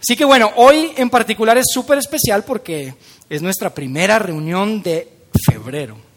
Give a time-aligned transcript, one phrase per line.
[0.00, 2.94] Así que bueno, hoy en particular es súper especial porque
[3.28, 5.08] es nuestra primera reunión de
[5.44, 6.07] febrero.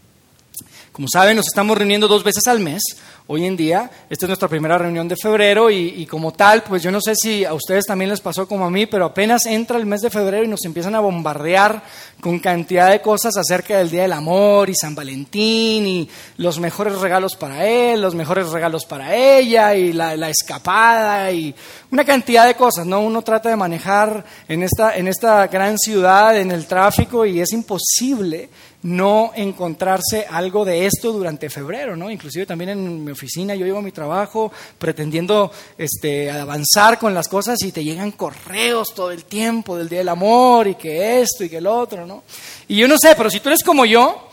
[0.92, 2.84] Como saben, nos estamos reuniendo dos veces al mes
[3.28, 3.90] hoy en día.
[4.10, 7.46] Esta es nuestra primera reunión de febrero y, como tal, pues yo no sé si
[7.46, 10.44] a ustedes también les pasó como a mí, pero apenas entra el mes de febrero
[10.44, 11.82] y nos empiezan a bombardear
[12.20, 17.00] con cantidad de cosas acerca del Día del Amor y San Valentín y los mejores
[17.00, 21.56] regalos para él, los mejores regalos para ella y la, la escapada y
[21.90, 23.00] una cantidad de cosas, ¿no?
[23.00, 27.54] Uno trata de manejar en esta, en esta gran ciudad, en el tráfico y es
[27.54, 28.50] imposible
[28.84, 32.10] no encontrarse algo de esto durante febrero, ¿no?
[32.10, 37.62] Inclusive también en mi oficina yo llevo mi trabajo pretendiendo este, avanzar con las cosas
[37.64, 41.50] y te llegan correos todo el tiempo del Día del Amor y que esto y
[41.50, 42.24] que el otro, ¿no?
[42.68, 44.30] Y yo no sé, pero si tú eres como yo,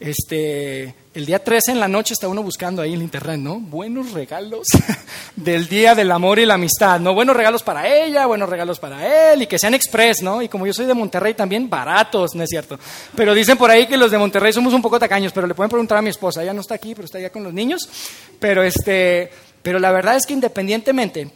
[0.00, 3.60] este, el día 13 en la noche está uno buscando ahí en el internet, ¿no?
[3.60, 4.66] Buenos regalos
[5.36, 7.14] del Día del Amor y la Amistad, ¿no?
[7.14, 10.42] Buenos regalos para ella, buenos regalos para él y que sean express, ¿no?
[10.42, 12.80] Y como yo soy de Monterrey también, baratos, ¿no es cierto?
[13.14, 15.70] Pero dicen por ahí que los de Monterrey somos un poco tacaños, pero le pueden
[15.70, 17.88] preguntar a mi esposa, ella no está aquí, pero está allá con los niños.
[18.40, 19.30] Pero, este,
[19.62, 21.30] pero la verdad es que independientemente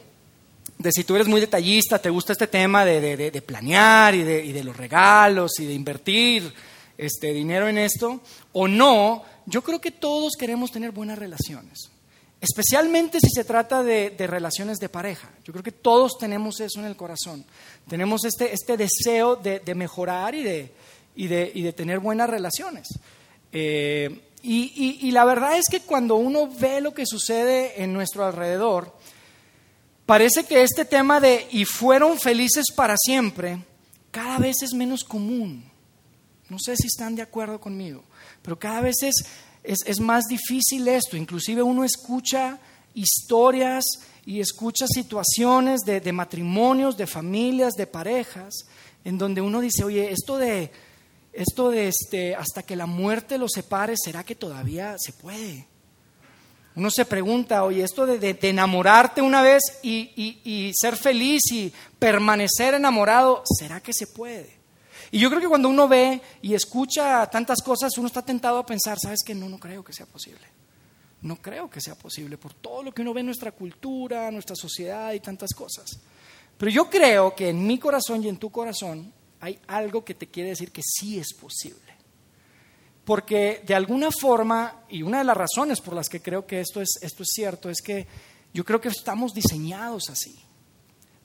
[0.77, 4.43] de si tú eres muy detallista, te gusta este tema de, de, planear y de,
[4.43, 6.53] y de los regalos y de invertir
[6.97, 8.19] este, dinero en esto
[8.51, 11.89] o no, yo creo que todos queremos tener buenas relaciones.
[12.41, 15.29] Especialmente si se trata de, relaciones de pareja.
[15.43, 17.43] Yo creo que todos tenemos eso en el corazón.
[17.87, 22.87] Tenemos este, este deseo de, mejorar y de, tener buenas relaciones.
[23.51, 28.25] Eh, y, y la verdad es que cuando uno ve lo que sucede en nuestro
[28.25, 28.95] alrededor,
[30.05, 33.59] parece que este tema de y fueron felices para siempre
[34.11, 35.69] cada vez es menos común.
[36.49, 38.03] No sé si están de acuerdo conmigo,
[38.49, 39.13] pero cada vez es,
[39.63, 41.15] es, más difícil esto.
[41.15, 42.57] Inclusive uno escucha
[42.95, 43.83] historias
[44.25, 48.65] y escucha situaciones de, de, matrimonios, de familias, de parejas,
[49.05, 50.71] en donde uno dice, oye, esto de,
[51.31, 55.67] esto de este, hasta que la muerte los separe, ¿será que todavía se puede?
[56.75, 61.43] Uno se pregunta, oye, esto de, de, enamorarte una vez y, y, y ser feliz
[61.51, 64.58] y permanecer enamorado, ¿será que se puede?
[65.11, 68.65] Y yo creo que cuando uno ve y escucha tantas cosas, uno está tentado a
[68.65, 69.33] pensar, ¿sabes qué?
[69.33, 70.47] No, no creo que sea posible.
[71.21, 74.55] No creo que sea posible por todo lo que uno ve en nuestra cultura, nuestra
[74.55, 75.99] sociedad y tantas cosas.
[76.57, 79.11] Pero yo creo que en mi corazón y en tu corazón
[79.41, 81.93] hay algo que te quiere decir que sí es posible.
[83.03, 86.81] Porque de alguna forma, y una de las razones por las que creo que esto
[86.81, 88.07] es, esto es cierto, es que
[88.53, 90.37] yo creo que estamos diseñados así.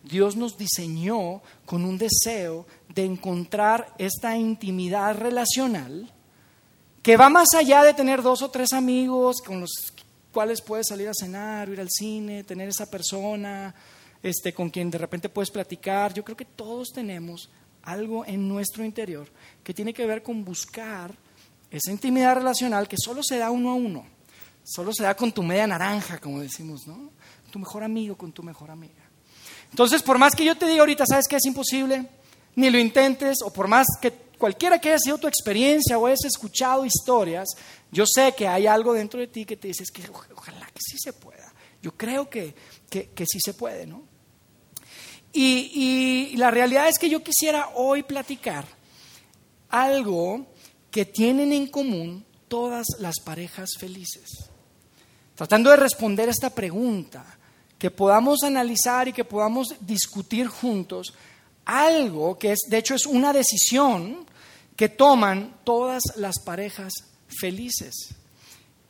[0.05, 6.13] Dios nos diseñó con un deseo de encontrar esta intimidad relacional
[7.03, 9.71] que va más allá de tener dos o tres amigos con los
[10.33, 13.75] cuales puedes salir a cenar, ir al cine, tener esa persona
[14.23, 16.13] este, con quien de repente puedes platicar.
[16.13, 17.51] Yo creo que todos tenemos
[17.83, 19.29] algo en nuestro interior
[19.63, 21.15] que tiene que ver con buscar
[21.71, 24.07] esa intimidad relacional que solo se da uno a uno,
[24.63, 27.11] solo se da con tu media naranja, como decimos, ¿no?
[27.51, 29.04] Tu mejor amigo, con tu mejor amiga.
[29.75, 32.07] Entonces, por más que yo te diga ahorita, ¿sabes qué es imposible?
[32.55, 36.25] Ni lo intentes, o por más que cualquiera que haya sido tu experiencia o hayas
[36.27, 37.49] escuchado historias,
[37.91, 40.97] yo sé que hay algo dentro de ti que te dices que ojalá que sí
[40.97, 41.53] se pueda.
[41.83, 42.55] Yo creo que,
[42.89, 44.05] que, sí se puede, ¿no?
[45.33, 48.65] Y, y la realidad es que yo quisiera hoy platicar
[49.71, 50.47] algo
[50.93, 54.51] que tienen en común todas las parejas felices.
[55.35, 57.27] Tratando de responder esta pregunta,
[57.85, 61.13] que podamos analizar y que podamos discutir juntos
[61.67, 64.25] algo que es, de hecho, es una decisión
[64.75, 66.95] que toman todas las parejas
[67.29, 68.15] felices.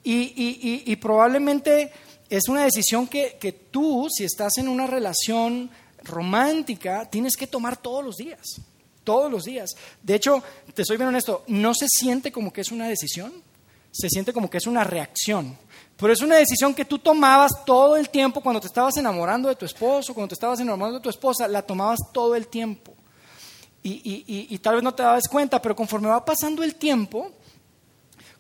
[0.05, 1.91] Y, probablemente
[2.31, 5.73] es una decisión que, que tú, si estás en una relación
[6.05, 8.61] romántica, tienes que tomar todos los días,
[9.03, 9.71] todos los días.
[10.05, 10.41] De hecho,
[10.73, 13.33] te soy bien honesto, no se siente como que es una decisión,
[13.91, 15.59] se siente como que es una reacción.
[15.97, 19.55] Pero es una decisión que tú tomabas todo el tiempo cuando te estabas enamorando de
[19.55, 22.95] tu esposo, cuando te estabas enamorando de tu esposa, la tomabas todo el tiempo.
[23.87, 27.31] Y, tal vez no te dabas cuenta, pero conforme va pasando el tiempo,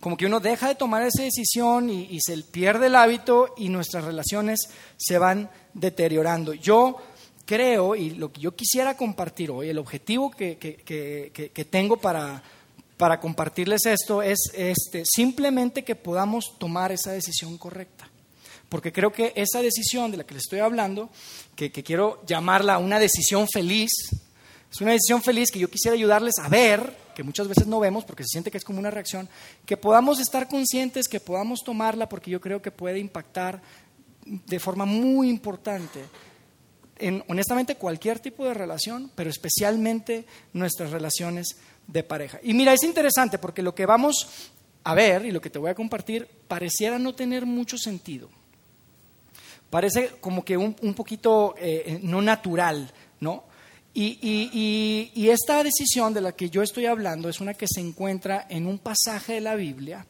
[0.00, 4.04] como que uno deja de tomar esa decisión y, se pierde el hábito y nuestras
[4.04, 6.54] relaciones se van deteriorando.
[6.54, 6.96] Yo
[7.44, 12.42] creo, y lo que yo quisiera compartir hoy, el objetivo que, que tengo para,
[12.96, 18.08] para compartirles esto es este, simplemente que podamos tomar esa decisión correcta.
[18.68, 21.10] Porque creo que esa decisión de la que les estoy hablando,
[21.54, 23.90] que, quiero llamarla una decisión feliz,
[24.70, 28.04] es una decisión feliz que yo quisiera ayudarles a ver, que muchas veces no vemos
[28.04, 29.28] porque se siente que es como una reacción,
[29.64, 33.62] que podamos estar conscientes, que podamos tomarla porque yo creo que puede impactar
[34.24, 36.00] de forma muy importante
[36.98, 42.38] en honestamente cualquier tipo de relación, pero especialmente nuestras relaciones de pareja.
[42.42, 44.50] Y mira, es interesante porque lo que vamos
[44.84, 48.28] a ver y lo que te voy a compartir pareciera no tener mucho sentido.
[49.70, 53.44] Parece como que un, poquito eh, no natural, ¿no?
[53.96, 58.44] Y, y, esta decisión de la que yo estoy hablando es una que se encuentra
[58.50, 60.04] en un pasaje de la Biblia,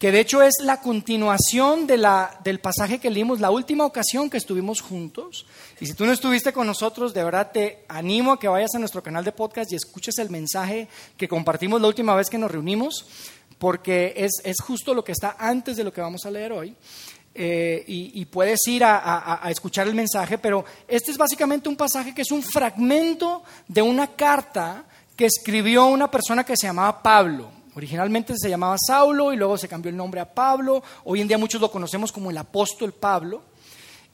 [0.00, 4.30] que de hecho es la continuación de la, del pasaje que leímos la última ocasión
[4.30, 5.44] que estuvimos juntos.
[5.78, 8.78] Y si tú no estuviste con nosotros, de verdad te animo a que vayas a
[8.78, 10.88] nuestro canal de podcast y escuches el mensaje
[11.18, 13.04] que compartimos la última vez que nos reunimos,
[13.58, 16.74] porque es, es justo lo que está antes de lo que vamos a leer hoy.
[17.34, 22.22] Eh, y, puedes ir a, escuchar el mensaje, pero este es básicamente un pasaje que
[22.22, 27.59] es un fragmento de una carta que escribió una persona que se llamaba Pablo.
[27.80, 30.82] Originalmente se llamaba Saulo y luego se cambió el nombre a Pablo.
[31.04, 33.40] Hoy en día muchos lo conocemos como el apóstol Pablo.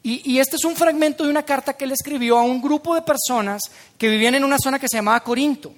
[0.04, 3.02] Y, este es un fragmento de una carta que él escribió a un grupo de
[3.02, 3.60] personas
[3.98, 5.72] que vivían en una zona que se llamaba Corinto.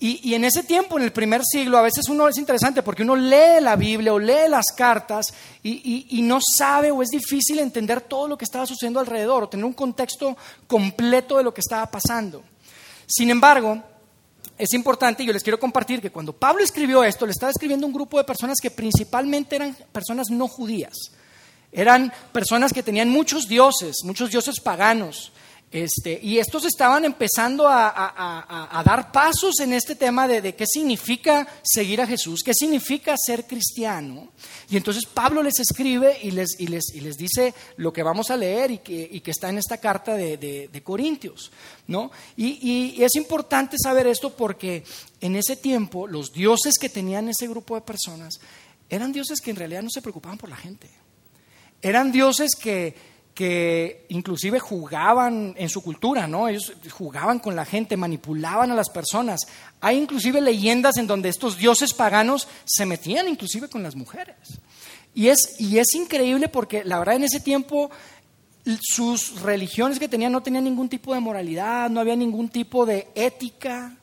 [0.00, 3.14] Y, en ese tiempo, en el primer siglo, a veces uno es interesante porque uno
[3.14, 8.26] lee la Biblia o lee las cartas y, no sabe o es difícil entender todo
[8.26, 10.34] lo que estaba sucediendo alrededor o tener un contexto
[10.66, 12.42] completo de lo que estaba pasando.
[13.06, 13.82] Sin embargo,
[14.58, 17.86] es importante y yo les quiero compartir que cuando Pablo escribió esto, le estaba escribiendo
[17.86, 20.94] a un grupo de personas que principalmente eran personas no judías.
[21.72, 25.32] Eran personas que tenían muchos dioses, muchos dioses paganos.
[25.72, 32.02] Este, y estos estaban empezando a, dar pasos en este tema de, qué significa seguir
[32.02, 34.28] a Jesús, qué significa ser cristiano.
[34.68, 39.22] Y entonces Pablo les escribe y les, dice lo que vamos a leer y que,
[39.24, 41.50] está en esta carta de, Corintios.
[41.86, 42.10] ¿no?
[42.36, 44.84] Y es importante saber esto porque
[45.22, 48.38] en ese tiempo los dioses que tenían ese grupo de personas
[48.90, 50.90] eran dioses que en realidad no se preocupaban por la gente.
[51.80, 53.11] Eran dioses que
[53.42, 56.46] que inclusive jugaban en su cultura, ¿no?
[56.46, 59.40] Ellos jugaban con la gente, manipulaban a las personas.
[59.80, 64.36] Hay inclusive leyendas en donde estos dioses paganos se metían inclusive con las mujeres.
[65.12, 67.90] Y es, y es increíble porque la verdad en ese tiempo
[68.80, 73.08] sus religiones que tenían no tenían ningún tipo de moralidad, no había ningún tipo de
[73.16, 73.96] ética,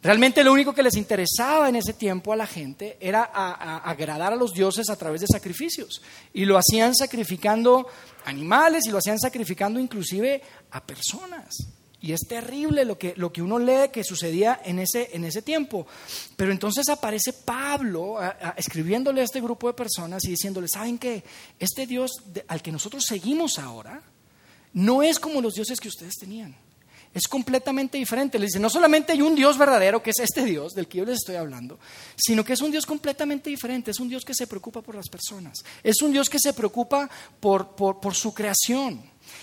[0.00, 4.36] Realmente lo único que les interesaba en ese tiempo a la gente era agradar a
[4.36, 6.00] los dioses a través de sacrificios.
[6.32, 7.88] Y lo hacían sacrificando
[8.24, 10.40] animales y lo hacían sacrificando inclusive
[10.70, 11.56] a personas.
[12.00, 15.42] Y es terrible lo que, lo que uno lee que sucedía en ese, en ese
[15.42, 15.84] tiempo.
[16.36, 18.18] Pero entonces aparece Pablo
[18.56, 21.24] escribiéndole a este grupo de personas y diciéndole, ¿saben qué?
[21.58, 22.12] Este Dios
[22.46, 24.00] al que nosotros seguimos ahora
[24.74, 26.54] no es como los dioses que ustedes tenían
[27.14, 28.38] es completamente diferente.
[28.38, 31.04] Le dice, no solamente hay un Dios verdadero, que es este Dios del que yo
[31.04, 31.78] les estoy hablando,
[32.16, 33.90] sino que es un Dios completamente diferente.
[33.90, 35.58] Es un Dios que se preocupa por las personas.
[35.82, 37.08] Es un Dios que se preocupa
[37.40, 39.02] por, por, su creación.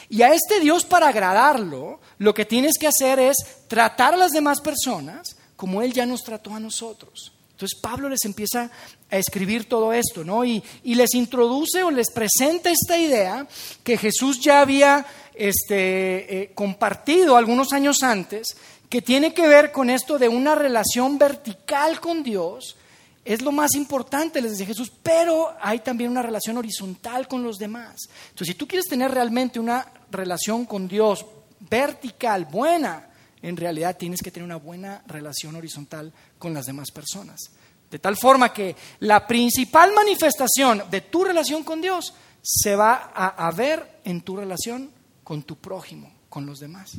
[0.09, 4.31] Y a este Dios, para agradarlo, lo que tienes que hacer es tratar a las
[4.31, 7.31] demás personas como Él ya nos trató a nosotros.
[7.51, 8.69] Entonces Pablo les empieza
[9.09, 10.43] a escribir todo esto, ¿no?
[10.43, 13.47] Y, y, les introduce o les presenta esta idea
[13.81, 15.05] que Jesús ya había
[15.37, 18.55] este, eh, compartido algunos años antes,
[18.89, 22.77] que tiene que ver con esto de una relación vertical con Dios,
[23.25, 27.57] es lo más importante, les dice Jesús, pero hay también una relación horizontal con los
[27.57, 28.07] demás.
[28.29, 31.25] Entonces, si tú quieres tener realmente una relación con Dios
[31.59, 33.09] vertical, buena,
[33.41, 37.49] en realidad tienes que tener una buena relación horizontal con las demás personas.
[37.89, 42.13] De tal forma que la principal manifestación de tu relación con Dios
[42.43, 44.91] se va a, a ver en tu relación
[45.25, 46.93] con tu prójimo, con los demás.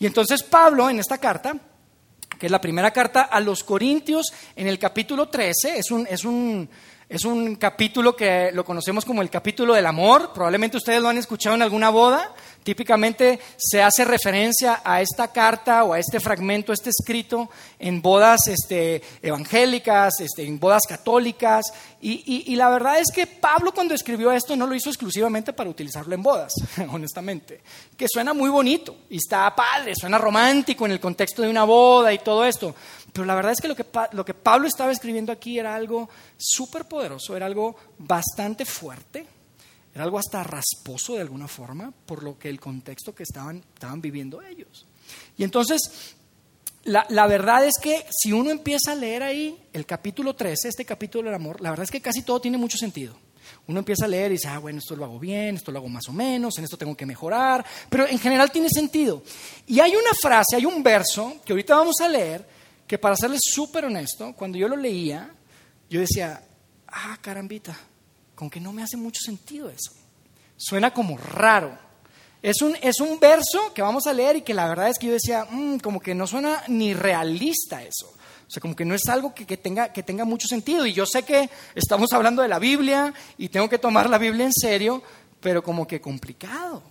[0.00, 1.54] Y entonces Pablo en esta carta,
[2.38, 6.24] que es la primera carta a los Corintios, en el capítulo 13, es un, es
[6.24, 6.68] un,
[7.06, 11.18] es un capítulo que lo conocemos como el capítulo del amor, probablemente ustedes lo han
[11.18, 16.74] escuchado en alguna boda, Típicamente se hace referencia a esta carta o a este fragmento,
[16.74, 17.48] este escrito
[17.78, 21.64] en bodas este, evangélicas, este, en bodas católicas.
[22.02, 26.14] Y, la verdad es que Pablo cuando escribió esto no lo hizo exclusivamente para utilizarlo
[26.14, 26.52] en bodas,
[26.90, 27.62] honestamente.
[27.96, 32.12] Que suena muy bonito y está padre, suena romántico en el contexto de una boda
[32.12, 32.74] y todo esto.
[33.10, 36.10] Pero la verdad es que lo que, lo que Pablo estaba escribiendo aquí era algo
[36.36, 39.26] súper poderoso, era algo bastante fuerte
[39.94, 44.00] era algo hasta rasposo de alguna forma por lo que el contexto que estaban, estaban
[44.00, 44.86] viviendo ellos.
[45.36, 46.14] Y entonces,
[46.84, 50.84] la, la, verdad es que si uno empieza a leer ahí el capítulo 13, este
[50.84, 53.16] capítulo del amor, la verdad es que casi todo tiene mucho sentido.
[53.66, 55.88] Uno empieza a leer y dice, ah, bueno, esto lo hago bien, esto lo hago
[55.88, 59.22] más o menos, en esto tengo que mejorar, pero en general tiene sentido.
[59.66, 62.46] Y hay una frase, hay un verso que ahorita vamos a leer,
[62.86, 65.30] que para serles súper honesto, cuando yo lo leía,
[65.88, 66.42] yo decía,
[66.88, 67.78] ah, carambita,
[68.40, 69.92] con que no me hace mucho sentido eso.
[70.56, 71.78] Suena como raro.
[72.40, 75.08] Es un, es un verso que vamos a leer y que la verdad es que
[75.08, 78.06] yo decía, mm, como que no suena ni realista eso.
[78.06, 80.86] O sea, como que no es algo que, tenga, que tenga mucho sentido.
[80.86, 84.46] Y yo sé que estamos hablando de la Biblia y tengo que tomar la Biblia
[84.46, 85.02] en serio,
[85.38, 86.82] pero como que complicado,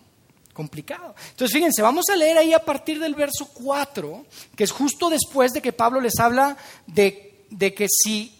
[0.53, 1.15] complicado.
[1.31, 4.23] Entonces, fíjense, vamos a leer ahí a partir del verso 4,
[4.55, 8.35] que es justo después de que Pablo les habla de, de que si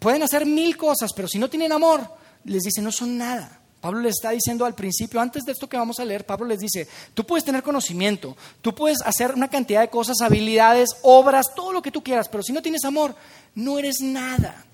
[0.00, 3.60] pueden hacer mil cosas, pero si no tienen amor, les dice, no son nada.
[3.80, 6.58] Pablo les está diciendo al principio, antes de esto que vamos a leer, Pablo les
[6.58, 11.72] dice, tú puedes tener conocimiento, tú puedes hacer una cantidad de cosas, habilidades, obras, todo
[11.72, 13.14] lo que tú quieras, pero si no tienes amor,
[13.54, 14.64] no eres nada.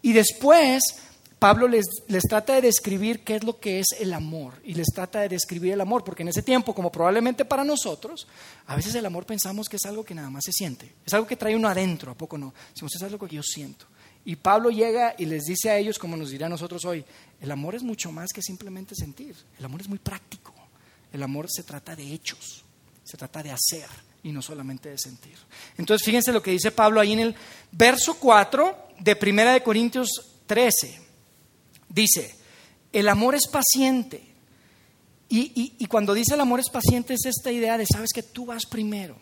[0.00, 0.82] Y después,
[1.38, 4.86] Pablo les, les trata de describir qué es lo que es el amor, y les
[4.86, 8.26] trata de describir el amor, porque en ese tiempo, como probablemente para nosotros,
[8.66, 11.26] a veces el amor pensamos que es algo que nada más se siente, es algo
[11.26, 12.54] que trae uno adentro, ¿a poco no?
[12.72, 13.84] Si es algo que yo siento.
[14.26, 17.04] Y Pablo llega y les dice a ellos, como nos dirá a nosotros hoy,
[17.40, 20.52] el amor es mucho más que simplemente sentir, el amor es muy práctico,
[21.12, 22.64] el amor se trata de hechos,
[23.04, 23.88] se trata de hacer
[24.24, 25.38] y no solamente de sentir.
[25.78, 27.36] Entonces fíjense lo que dice Pablo ahí en el
[27.70, 30.08] verso 4 de 1 de Corintios
[30.46, 31.00] 13.
[31.88, 32.36] Dice,
[32.92, 34.34] el amor es paciente.
[35.28, 38.44] Y, y cuando dice el amor es paciente es esta idea de, sabes que tú
[38.44, 39.16] vas primero,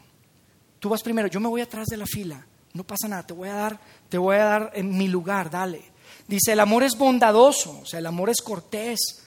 [0.81, 3.49] tú vas primero, yo me voy atrás de la fila no pasa nada, te voy
[3.49, 5.83] a dar, te voy a dar en mi lugar, dale.
[6.27, 9.25] Dice, el amor es bondadoso, o sea, el amor es cortés,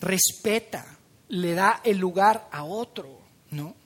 [0.00, 0.84] respeta,
[1.28, 3.20] le da el lugar a otro,
[3.50, 3.76] ¿no?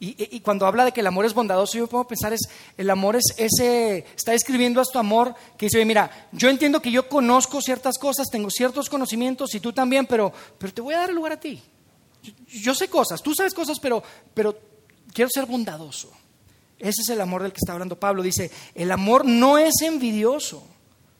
[0.00, 2.42] Y, cuando habla de que el amor es bondadoso, yo puedo pensar es,
[2.76, 6.90] el amor es ese, está describiendo a tu amor que dice, mira, yo entiendo que
[6.90, 10.98] yo conozco ciertas cosas, tengo ciertos conocimientos y tú también, pero, pero te voy a
[10.98, 11.62] dar el lugar a ti.
[12.48, 14.02] Yo, sé cosas, tú sabes cosas, pero,
[14.34, 14.58] pero
[15.14, 16.12] quiero ser bondadoso.
[16.78, 18.22] Ese es el amor del que está hablando Pablo.
[18.22, 20.66] Dice, el amor no es envidioso.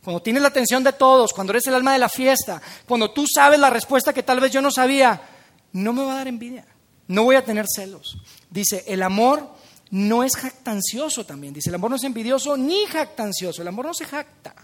[0.03, 3.25] Cuando tienes la atención de todos, cuando eres el alma de la fiesta, cuando tú
[3.27, 5.21] sabes la respuesta que tal vez yo no sabía,
[5.73, 6.67] no me va a dar envidia.
[7.09, 8.19] No voy a tener celos.
[8.51, 9.49] Dice, el amor
[9.91, 11.55] no es jactancioso también.
[11.55, 13.63] Dice, el amor no es envidioso ni jactancioso.
[13.63, 14.55] El amor no se jacta.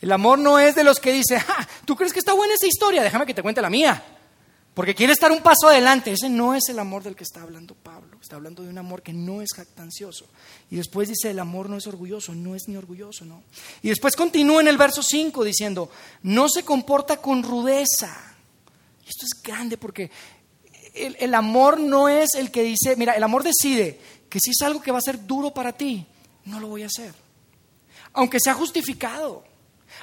[0.00, 2.66] El amor no es de los que dice, ah, ¿tú crees que está buena esa
[2.66, 3.02] historia?
[3.02, 4.02] Déjame que te cuente la mía.
[4.74, 6.12] Porque quiere estar un paso adelante.
[6.12, 8.18] Ese no es el amor del que está hablando Pablo.
[8.20, 10.26] Está hablando de un amor que no es jactancioso.
[10.70, 12.34] Y después dice, el amor no es orgulloso.
[12.34, 13.42] No es ni orgulloso, ¿no?
[13.82, 15.90] Y después continúa en el verso 5 diciendo,
[16.22, 18.16] no se comporta con rudeza.
[19.06, 20.10] Esto es grande porque
[20.94, 23.98] el, el amor no es el que dice, mira, el amor decide
[24.28, 26.06] que si es algo que va a ser duro para ti,
[26.44, 27.12] no lo voy a hacer.
[28.12, 29.49] Aunque sea justificado.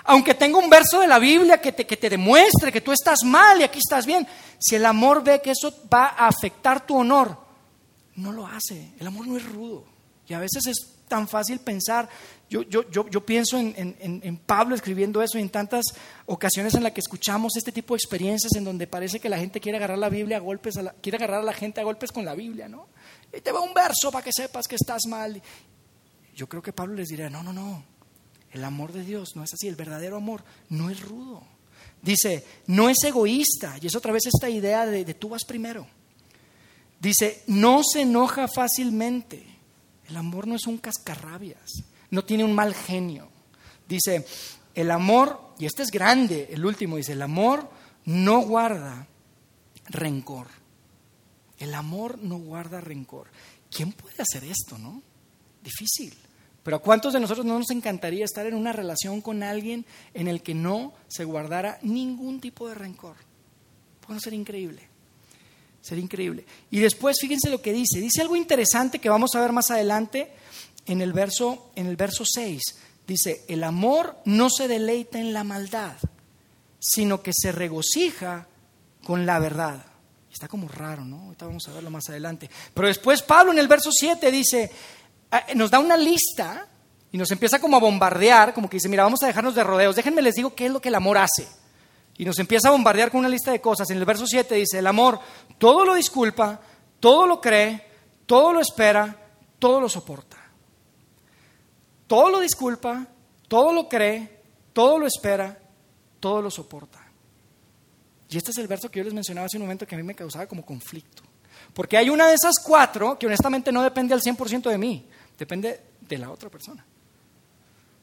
[0.08, 3.20] Aunque tenga un verso de la Biblia que te, que te demuestre que tú estás
[3.24, 4.26] mal y aquí estás bien,
[4.58, 7.38] si el amor ve que eso va a afectar tu honor,
[8.16, 8.94] no lo hace.
[9.00, 9.86] El amor no es rudo.
[10.28, 12.10] Y a veces es tan fácil pensar,
[12.50, 15.86] yo, yo, yo, yo pienso en, en, en, Pablo escribiendo eso y en tantas
[16.26, 19.60] ocasiones en las que escuchamos este tipo de experiencias en donde parece que la gente
[19.60, 22.36] quiere agarrar la Biblia a golpes, quiere agarrar a la gente a golpes con la
[22.36, 22.88] Biblia, ¿no?
[23.36, 25.42] Y te va un verso para que sepas que estás mal.
[26.36, 27.84] Yo creo que Pablo les diría, no, no, no,
[28.58, 31.44] el amor de Dios no es así, el verdadero amor no es rudo.
[32.02, 35.88] Dice, no es egoísta, y es otra vez esta idea de, de tú vas primero.
[37.00, 39.46] Dice, no se enoja fácilmente.
[40.08, 43.30] El amor no es un cascarrabias, no tiene un mal genio.
[43.88, 44.26] Dice,
[44.74, 47.70] el amor, y este es grande, el último dice, el amor
[48.06, 49.08] no guarda
[49.90, 50.48] rencor.
[51.58, 53.28] El amor no guarda rencor.
[53.72, 55.02] ¿Quién puede hacer esto, no?
[55.64, 56.14] Difícil.
[56.68, 60.28] Pero ¿a cuántos de nosotros no nos encantaría estar en una relación con alguien en
[60.28, 63.16] el que no se guardara ningún tipo de rencor?
[64.06, 64.82] Puede ser increíble.
[65.80, 66.46] Sería increíble.
[66.70, 68.02] Y después fíjense lo que dice.
[68.02, 70.30] Dice algo interesante que vamos a ver más adelante
[70.86, 72.62] en el verso, en el verso 6.
[73.08, 75.96] Dice, el amor no se deleita en la maldad,
[76.80, 78.46] sino que se regocija
[79.06, 79.86] con la verdad.
[80.30, 81.22] Está como raro, ¿no?
[81.22, 82.50] Ahorita vamos a verlo más adelante.
[82.74, 84.70] Pero después Pablo en el verso 7 dice,
[85.56, 86.68] nos da una lista
[87.12, 89.96] y nos empieza como a bombardear, como que dice, mira, vamos a dejarnos de rodeos,
[89.96, 91.48] déjenme les digo qué es lo que el amor hace.
[92.18, 93.90] Y nos empieza a bombardear con una lista de cosas.
[93.92, 95.20] En el verso 7 dice, el amor
[95.58, 96.60] todo lo disculpa,
[97.00, 97.86] todo lo cree,
[98.26, 99.16] todo lo espera,
[99.60, 100.38] todo lo soporta.
[102.08, 103.06] Todo lo disculpa,
[103.48, 104.42] todo lo cree,
[104.74, 105.60] todo lo espera,
[106.20, 107.00] todo lo soporta.
[108.30, 110.04] Y este es el verso que yo les mencionaba hace un momento que a mí
[110.04, 111.24] me causaba como conflicto.
[111.74, 115.08] Porque hay una de esas cuatro que honestamente no depende al 100% de mí.
[115.38, 116.86] Depende de la otra persona.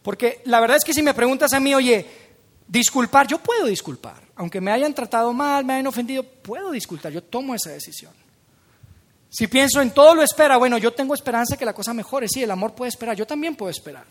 [0.03, 2.07] Porque la verdad es que si me preguntas a mí, oye,
[2.69, 4.23] disculpar, yo puedo disculpar.
[4.37, 7.13] Aunque me hayan tratado mal, me hayan ofendido, puedo disculpar.
[7.13, 8.13] Yo tomo esa decisión.
[9.31, 12.29] Si pienso en todo lo espera, bueno, yo tengo esperanza que la cosa mejore.
[12.29, 13.17] Sí, el amor puede esperar.
[13.17, 14.07] Yo también puedo esperar.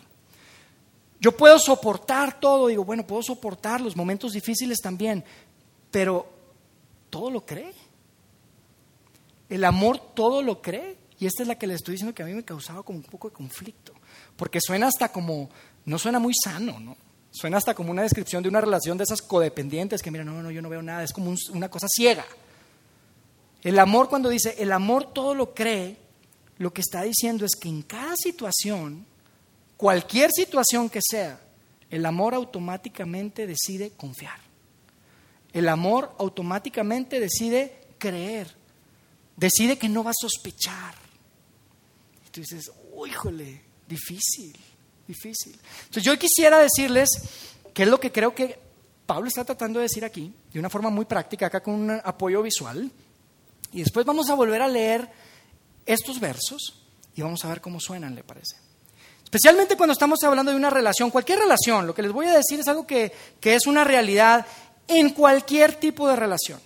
[1.20, 2.68] Yo puedo soportar todo.
[2.68, 5.24] Digo, bueno, puedo soportar los momentos difíciles también.
[5.92, 6.28] Pero
[7.10, 7.74] todo lo cree.
[9.48, 10.98] el amor todo lo cree.
[11.20, 13.04] Y esta es la que le estoy diciendo que a mí me causaba como un
[13.04, 13.94] poco de conflicto.
[14.36, 15.50] Porque suena hasta como,
[15.86, 16.98] no suena muy sano, ¿no?
[17.32, 20.52] Suena hasta como una descripción de una relación de esas codependientes que, mira, no, no,
[20.52, 22.26] yo no veo nada, es como una cosa ciega.
[23.64, 25.98] El amor cuando dice, el amor todo lo cree,
[26.58, 29.06] lo que está diciendo es que en cada situación,
[29.78, 31.40] cualquier situación que sea,
[31.90, 34.40] el amor automáticamente decide confiar.
[35.54, 38.56] El amor automáticamente decide creer.
[39.38, 41.03] Decide que no va a sospechar.
[42.34, 42.72] Tú dices,
[43.08, 44.58] híjole, difícil,
[45.08, 45.56] difícil.
[45.82, 47.08] Entonces yo quisiera decirles
[47.76, 48.60] qué es lo que creo que
[49.06, 52.42] Pablo está tratando de decir aquí, de una forma muy práctica, acá con un apoyo
[52.42, 52.92] visual.
[53.72, 55.08] Y después vamos a volver a leer
[55.86, 56.82] estos versos
[57.16, 58.56] y vamos a ver cómo suenan, ¿le parece?
[59.24, 62.60] Especialmente cuando estamos hablando de una relación, cualquier relación, lo que les voy a decir
[62.60, 64.48] es algo que, que es una realidad
[64.88, 66.60] en cualquier tipo de relación.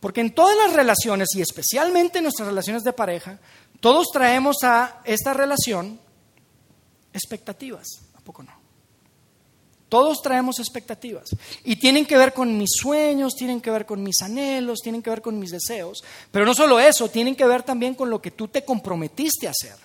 [0.00, 3.38] Porque en todas las relaciones, y especialmente en nuestras relaciones de pareja,
[3.84, 6.00] todos traemos a esta relación
[7.12, 8.50] expectativas, ¿a poco no?
[9.90, 11.28] Todos traemos expectativas
[11.64, 15.10] y tienen que ver con mis sueños, tienen que ver con mis anhelos, tienen que
[15.10, 18.30] ver con mis deseos, pero no solo eso, tienen que ver también con lo que
[18.30, 19.76] tú te comprometiste a hacer,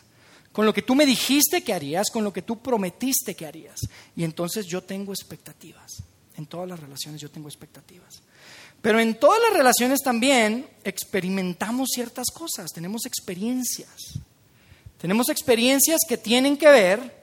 [0.53, 3.81] con lo que tú me dijiste que harías, con lo que tú prometiste que harías.
[4.15, 6.03] Y entonces yo tengo expectativas.
[6.37, 8.21] En todas las relaciones yo tengo expectativas.
[8.81, 14.19] Pero en todas las relaciones también experimentamos ciertas cosas, tenemos experiencias.
[14.99, 17.19] Tenemos experiencias que tienen que ver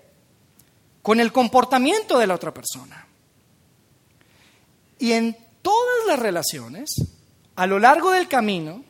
[1.02, 3.06] con el comportamiento de la otra persona.
[4.98, 6.90] Y en todas las relaciones,
[7.54, 8.82] a lo largo del camino,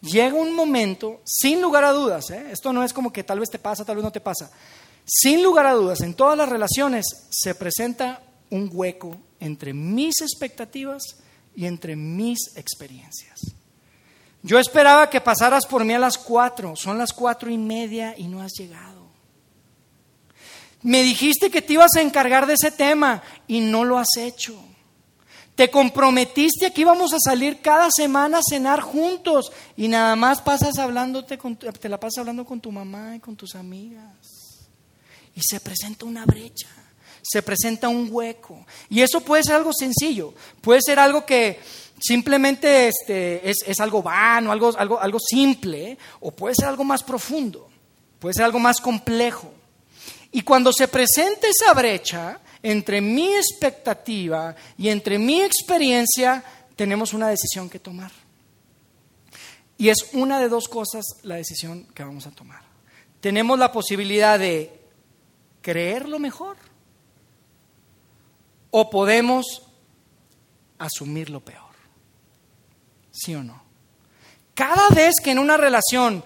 [0.00, 2.46] llega un momento, sin lugar a dudas, ¿eh?
[2.50, 4.50] esto no es como que tal vez te pasa, tal vez no te pasa,
[5.04, 11.02] sin lugar a dudas, en todas las relaciones se presenta un hueco entre mis expectativas
[11.54, 13.40] y entre mis experiencias.
[14.42, 18.26] Yo esperaba que pasaras por mí a las cuatro, son las cuatro y media y
[18.26, 19.00] no has llegado.
[20.82, 24.58] Me dijiste que te ibas a encargar de ese tema y no lo has hecho.
[25.54, 30.78] Te comprometiste que íbamos a salir cada semana a cenar juntos y nada más pasas
[30.78, 34.16] hablándote te la pasas hablando con tu mamá y con tus amigas.
[35.34, 36.68] Y se presenta una brecha,
[37.22, 38.66] se presenta un hueco.
[38.88, 41.58] Y eso puede ser algo sencillo, puede ser algo que
[42.00, 47.02] simplemente este, es, es algo vano, algo, algo, algo simple, o puede ser algo más
[47.02, 47.68] profundo,
[48.18, 49.52] puede ser algo más complejo.
[50.32, 56.42] Y cuando se presenta esa brecha entre mi expectativa y entre mi experiencia,
[56.76, 58.12] tenemos una decisión que tomar.
[59.76, 62.62] Y es una de dos cosas la decisión que vamos a tomar.
[63.20, 64.78] Tenemos la posibilidad de
[65.62, 66.56] creer lo mejor
[68.70, 69.62] o podemos
[70.78, 71.70] asumir lo peor.
[73.10, 73.62] ¿Sí o no?
[74.54, 76.22] Cada vez que en una relación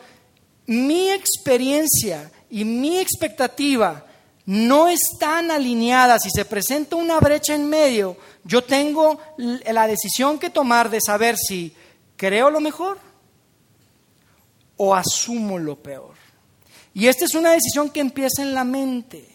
[0.67, 4.05] mi experiencia y mi expectativa
[4.47, 10.51] no están alineadas y se presenta una brecha en medio, yo tengo la decisión que
[10.51, 11.75] tomar de saber si
[12.17, 12.99] creo lo mejor
[14.77, 16.15] o asumo lo peor.
[16.93, 19.34] Y esta es una decisión que empieza en la mente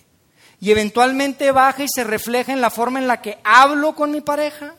[0.59, 4.21] y eventualmente baja y se refleja en la forma en la que hablo con mi
[4.21, 4.75] pareja,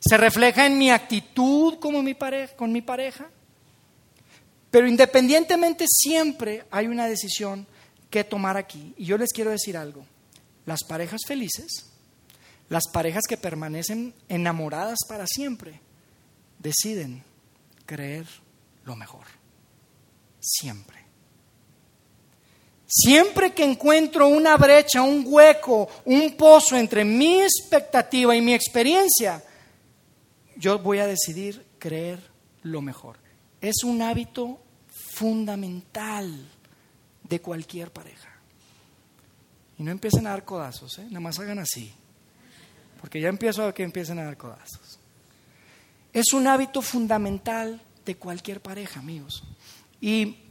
[0.00, 3.28] se refleja en mi actitud como mi pareja, con mi pareja
[4.74, 7.64] pero independientemente siempre hay una decisión
[8.10, 8.92] que tomar aquí.
[8.96, 10.04] Y yo les quiero decir algo.
[10.66, 11.92] Las parejas felices,
[12.68, 15.80] las parejas que permanecen enamoradas para siempre,
[16.58, 17.22] deciden
[17.86, 18.26] creer
[18.84, 19.26] lo mejor.
[20.40, 20.93] Siempre.
[22.96, 29.42] Siempre que encuentro una brecha, un hueco, un pozo entre mi expectativa y mi experiencia,
[30.56, 32.20] yo voy a decidir creer
[32.62, 33.16] lo mejor.
[33.60, 34.60] Es un hábito
[35.12, 36.48] fundamental
[37.28, 38.28] de cualquier pareja.
[39.76, 41.04] Y no empiecen a dar codazos, ¿eh?
[41.06, 41.92] nada más hagan así,
[43.00, 45.00] porque ya empiezo a que empiecen a dar codazos.
[46.12, 49.42] Es un hábito fundamental de cualquier pareja, amigos.
[50.00, 50.43] Y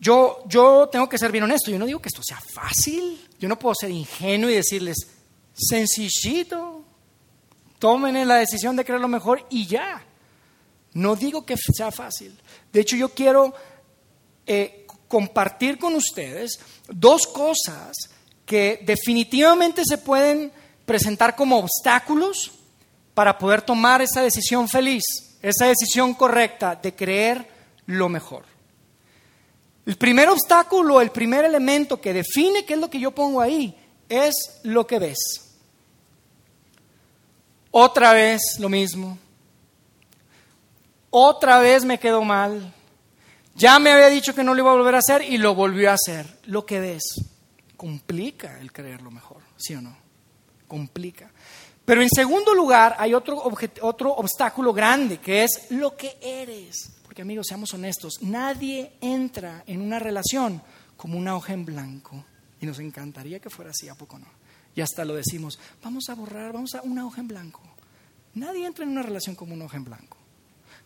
[0.00, 3.48] yo, yo tengo que ser bien honesto, yo no digo que esto sea fácil, yo
[3.48, 4.96] no puedo ser ingenuo y decirles,
[5.54, 6.84] sencillito,
[7.78, 10.04] tomen la decisión de creer lo mejor y ya.
[10.94, 12.36] No digo que sea fácil.
[12.72, 13.54] De hecho, yo quiero
[14.46, 16.58] eh, compartir con ustedes
[16.88, 17.92] dos cosas
[18.46, 20.52] que definitivamente se pueden
[20.86, 22.52] presentar como obstáculos
[23.14, 25.02] para poder tomar esa decisión feliz,
[25.42, 27.48] esa decisión correcta de creer
[27.86, 28.44] lo mejor.
[29.88, 33.74] El primer obstáculo, el primer elemento que define qué es lo que yo pongo ahí,
[34.06, 35.16] es lo que ves.
[37.70, 39.16] Otra vez lo mismo.
[41.08, 42.74] Otra vez me quedó mal.
[43.54, 45.90] Ya me había dicho que no lo iba a volver a hacer y lo volvió
[45.90, 46.26] a hacer.
[46.44, 47.04] Lo que ves
[47.78, 49.96] complica el creerlo mejor, ¿sí o no?
[50.66, 51.32] Complica.
[51.86, 53.42] Pero en segundo lugar hay otro,
[53.80, 56.97] otro obstáculo grande que es lo que eres.
[57.18, 60.62] Porque amigos, seamos honestos, nadie entra en una relación
[60.96, 62.24] como una hoja en blanco.
[62.60, 64.28] Y nos encantaría que fuera así, ¿a poco no?
[64.76, 67.60] Y hasta lo decimos, vamos a borrar, vamos a una hoja en blanco.
[68.34, 70.16] Nadie entra en una relación como una hoja en blanco.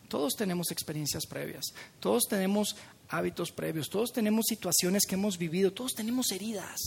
[0.09, 1.67] Todos tenemos experiencias previas,
[2.01, 2.77] todos tenemos
[3.11, 6.81] hábitos previos, todos tenemos situaciones que hemos vivido, todos tenemos heridas.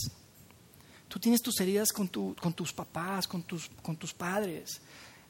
[1.06, 3.68] Tú tienes tus heridas con, tus papás, con tus,
[4.12, 4.80] padres,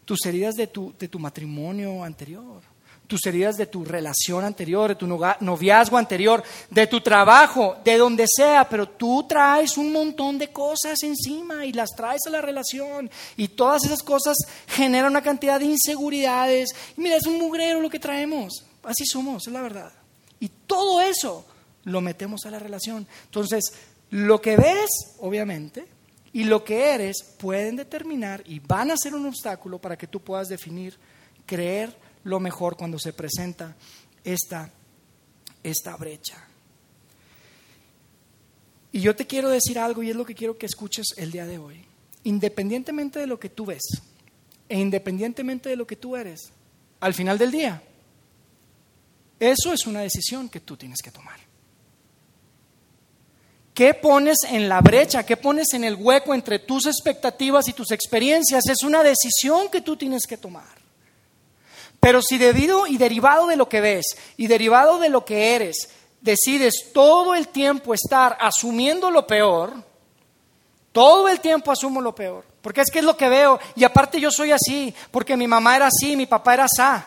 [0.07, 2.63] tus heridas de tu matrimonio anterior
[3.07, 8.27] tus heridas de tu relación anterior, de tu noviazgo anterior, de tu trabajo, de donde
[8.29, 13.11] sea, pero tú traes un montón de cosas encima y las traes a la relación
[13.37, 16.71] y todas esas cosas generan una cantidad de inseguridades.
[16.97, 19.93] Y mira, es un mugrero lo que traemos, así somos, es la verdad.
[20.41, 21.47] Y todo eso
[21.85, 23.07] lo metemos a la relación.
[23.25, 23.73] Entonces,
[24.11, 24.91] lo que ves,
[25.21, 25.87] obviamente,
[26.33, 30.21] y lo que eres pueden determinar y van a ser un obstáculo para que tú
[30.21, 30.99] puedas definir,
[31.47, 33.77] creer, lo mejor cuando se presenta
[34.25, 34.71] esta,
[35.63, 36.45] esta brecha.
[38.91, 41.47] Y yo te quiero decir algo y es lo que quiero que escuches el día
[41.47, 41.85] de hoy.
[42.25, 43.85] Independientemente de lo que tú ves
[44.69, 46.51] e independientemente de lo que tú eres,
[46.99, 47.81] al final del día,
[49.39, 51.39] eso es una decisión que tú tienes que tomar.
[53.73, 55.25] ¿Qué pones en la brecha?
[55.25, 58.67] ¿Qué pones en el hueco entre tus expectativas y tus experiencias?
[58.69, 60.76] Es una decisión que tú tienes que tomar.
[62.07, 65.89] Pero si debido y derivado de lo que ves y derivado de lo que eres,
[66.21, 69.73] decides todo el tiempo estar asumiendo lo peor,
[70.93, 74.21] todo el tiempo asumo lo peor, porque es que es lo que veo y aparte
[74.21, 77.05] yo soy así, porque mi mamá era así, mi papá era así.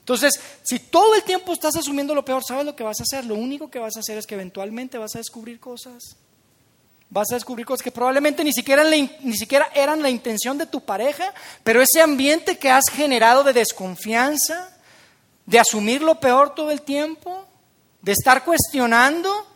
[0.00, 3.24] Entonces, si todo el tiempo estás asumiendo lo peor, ¿sabes lo que vas a hacer?
[3.24, 6.16] Lo único que vas a hacer es que eventualmente vas a descubrir cosas
[7.12, 10.80] vas a descubrir cosas que probablemente ni siquiera, ni siquiera eran la intención de tu
[10.80, 14.74] pareja, pero ese ambiente que has generado de desconfianza,
[15.44, 17.46] de asumir lo peor todo el tiempo,
[18.00, 19.46] de estar cuestionando,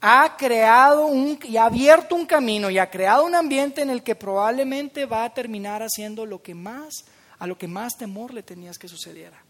[0.00, 1.10] ha creado
[1.42, 5.24] y ha abierto un camino y ha creado un ambiente en el que probablemente va
[5.24, 7.06] a terminar haciendo lo que más,
[7.40, 9.42] a lo que más temor le tenías que sucediera.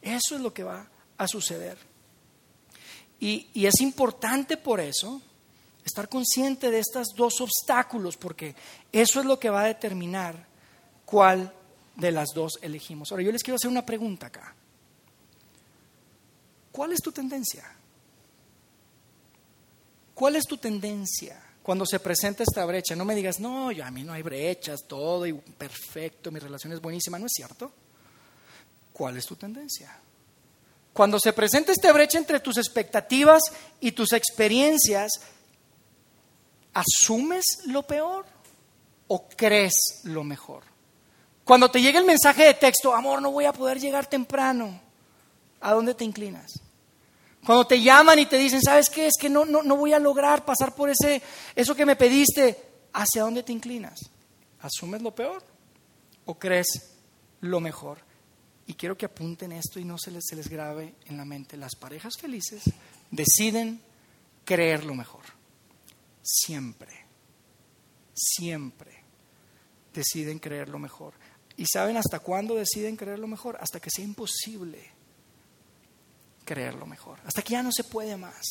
[0.00, 0.86] Eso es lo que va
[1.18, 1.76] a suceder.
[3.18, 5.20] Y, y es importante por eso
[5.84, 8.54] Estar consciente de estos dos obstáculos, porque
[8.90, 10.46] eso es lo que va a determinar
[11.04, 11.52] cuál
[11.96, 13.10] de las dos elegimos.
[13.12, 14.54] Ahora, yo les quiero hacer una pregunta acá.
[16.72, 17.64] ¿Cuál es tu tendencia?
[20.14, 22.96] ¿Cuál es tu tendencia cuando se presenta esta brecha?
[22.96, 26.72] No me digas, no, yo, a mí no hay brechas, todo y perfecto, mi relación
[26.72, 27.72] es buenísima, ¿no es cierto?
[28.92, 30.00] ¿Cuál es tu tendencia?
[30.92, 33.42] Cuando se presenta esta brecha entre tus expectativas
[33.80, 35.10] y tus experiencias,
[36.74, 38.26] ¿asumes lo peor
[39.06, 40.64] o crees lo mejor?
[41.44, 44.80] Cuando te llega el mensaje de texto, amor, no voy a poder llegar temprano,
[45.60, 46.60] ¿a dónde te inclinas?
[47.44, 49.06] Cuando te llaman y te dicen, ¿sabes qué?
[49.06, 51.22] Es que no, no, no voy a lograr pasar por ese,
[51.54, 52.58] eso que me pediste,
[52.94, 54.00] ¿hacia dónde te inclinas?
[54.60, 55.42] ¿Asumes lo peor
[56.24, 56.94] o crees
[57.42, 57.98] lo mejor?
[58.66, 61.58] Y quiero que apunten esto y no se les, se les grabe en la mente.
[61.58, 62.62] Las parejas felices
[63.10, 63.82] deciden
[64.46, 65.33] creer lo mejor
[66.24, 67.06] siempre,
[68.14, 69.04] siempre
[69.92, 71.14] deciden creer lo mejor.
[71.56, 73.56] ¿Y saben hasta cuándo deciden creer lo mejor?
[73.60, 74.90] Hasta que sea imposible
[76.44, 77.18] creer lo mejor.
[77.24, 78.44] Hasta que ya no se puede más.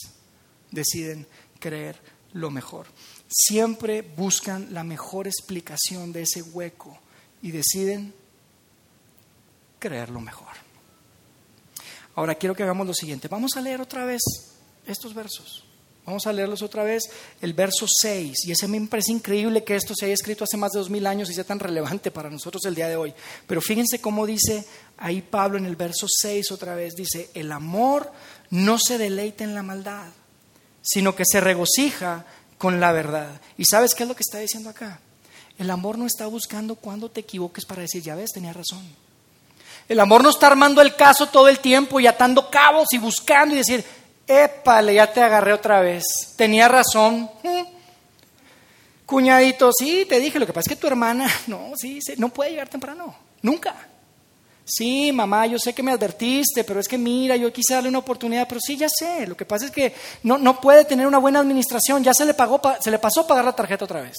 [0.71, 1.27] Deciden
[1.59, 1.99] creer
[2.33, 2.87] lo mejor.
[3.27, 6.97] Siempre buscan la mejor explicación de ese hueco
[7.41, 8.13] y deciden
[9.79, 10.53] creer lo mejor.
[12.15, 13.27] Ahora quiero que hagamos lo siguiente.
[13.27, 14.21] Vamos a leer otra vez
[14.85, 15.65] estos versos.
[16.05, 17.03] Vamos a leerlos otra vez,
[17.41, 18.45] el verso 6.
[18.45, 21.07] Y ese me parece increíble que esto se haya escrito hace más de dos mil
[21.07, 23.13] años y sea tan relevante para nosotros el día de hoy.
[23.47, 24.65] Pero fíjense cómo dice
[24.97, 28.11] ahí Pablo en el verso 6 otra vez, dice, el amor
[28.49, 30.07] no se deleita en la maldad,
[30.81, 32.25] sino que se regocija
[32.57, 33.39] con la verdad.
[33.57, 34.99] ¿Y sabes qué es lo que está diciendo acá?
[35.57, 38.83] El amor no está buscando cuando te equivoques para decir, ya ves, tenía razón.
[39.87, 43.53] El amor no está armando el caso todo el tiempo y atando cabos y buscando
[43.53, 43.83] y decir,
[44.27, 46.03] Épale, ya te agarré otra vez.
[46.37, 47.29] Tenía razón.
[49.05, 52.51] Cuñadito, sí, te dije, lo que pasa es que tu hermana, no, sí, no puede
[52.51, 53.75] llegar temprano, nunca.
[54.65, 57.99] Sí, mamá, yo sé que me advertiste, pero es que mira, yo quise darle una
[57.99, 61.17] oportunidad, pero sí, ya sé, lo que pasa es que no, no puede tener una
[61.17, 64.15] buena administración, ya se le, pagó, se le pasó pagar la tarjeta otra vez.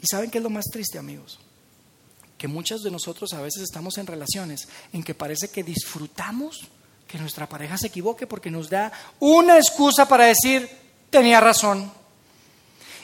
[0.00, 1.40] ¿Y saben qué es lo más triste, amigos?
[2.38, 6.68] Que muchos de nosotros a veces estamos en relaciones en que parece que disfrutamos
[7.08, 10.70] que nuestra pareja se equivoque porque nos da una excusa para decir,
[11.10, 11.90] tenía razón.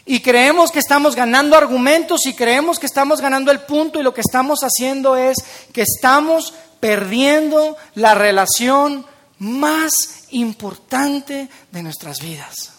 [0.06, 4.12] Y creemos que estamos ganando argumentos y creemos que estamos ganando el punto y lo
[4.12, 5.38] que estamos haciendo es
[5.72, 9.06] que estamos perdiendo la relación
[9.38, 12.72] más importante de nuestras vidas.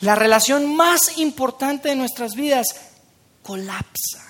[0.00, 2.66] La relación más importante de nuestras vidas
[3.42, 4.25] colapsa.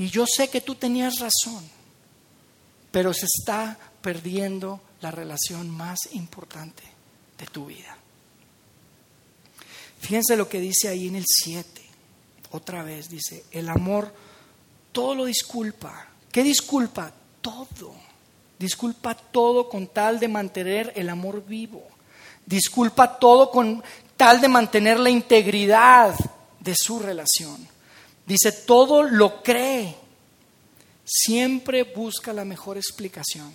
[0.00, 1.62] Y yo sé que tú tenías razón,
[2.90, 6.82] pero se está perdiendo la relación más importante
[7.36, 7.98] de tu vida.
[10.00, 11.82] Fíjense lo que dice ahí en el 7.
[12.52, 14.10] Otra vez dice, el amor
[14.90, 16.08] todo lo disculpa.
[16.32, 17.12] ¿Qué disculpa?
[17.42, 17.92] Todo.
[18.58, 21.86] Disculpa todo con tal de mantener el amor vivo.
[22.46, 23.84] Disculpa todo con
[24.16, 26.14] tal de mantener la integridad
[26.58, 27.68] de su relación.
[28.30, 29.96] Dice, todo lo cree.
[31.04, 33.52] Siempre busca la mejor explicación.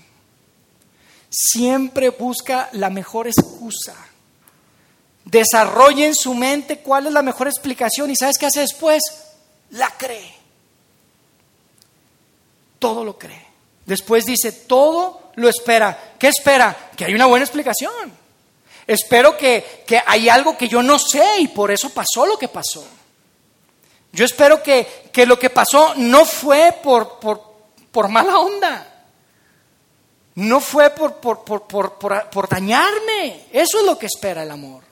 [1.30, 3.96] Siempre busca la mejor excusa.
[5.24, 9.02] Desarrolla en su mente cuál es la mejor explicación y ¿sabes qué hace después?
[9.70, 10.36] La cree.
[12.78, 13.48] Todo lo cree.
[13.86, 16.16] Después dice, todo lo espera.
[16.20, 16.92] ¿Qué espera?
[16.98, 18.12] Que hay una buena explicación.
[18.86, 22.50] Espero que, que hay algo que yo no sé y por eso pasó lo que
[22.50, 22.86] pasó.
[24.16, 29.08] Yo espero que, lo que pasó no fue por, por, mala onda.
[30.36, 33.48] No fue por, por, dañarme.
[33.52, 34.84] Eso es lo que espera el amor.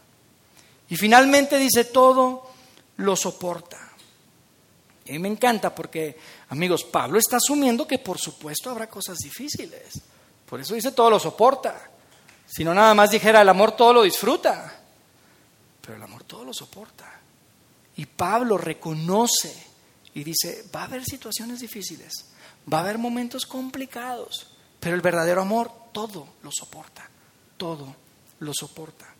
[0.89, 2.49] Y finalmente dice, todo
[2.97, 3.93] lo soporta.
[5.05, 10.01] Y me encanta porque, amigos, Pablo está asumiendo que por supuesto habrá cosas difíciles.
[10.45, 11.91] Por eso dice, todo lo soporta.
[12.45, 14.81] Si no nada más dijera, el amor todo lo disfruta.
[15.79, 17.22] Pero el amor todo lo soporta.
[17.95, 19.53] Y Pablo reconoce
[20.13, 22.25] y dice, va a haber situaciones difíciles,
[22.71, 24.47] va a haber momentos complicados,
[24.79, 27.09] pero el verdadero amor todo lo soporta,
[27.57, 27.95] todo
[28.39, 29.13] lo soporta.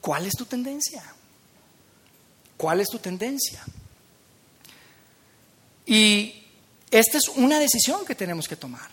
[0.00, 1.02] ¿Cuál es tu tendencia?
[2.56, 3.64] ¿Cuál es tu tendencia?
[5.86, 6.44] Y
[6.90, 8.90] esta es una decisión que tenemos que tomar.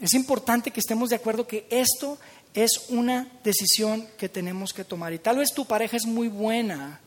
[0.00, 2.18] Es importante que estemos de acuerdo que esto
[2.54, 5.12] es una decisión que tenemos que tomar.
[5.12, 7.00] Y tal vez tu pareja es muy buena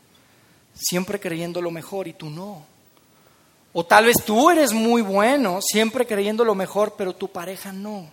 [0.74, 2.66] siempre creyendo lo mejor y tú no.
[3.74, 8.08] O tal vez tú eres muy bueno, siempre creyendo lo mejor, pero tu pareja no.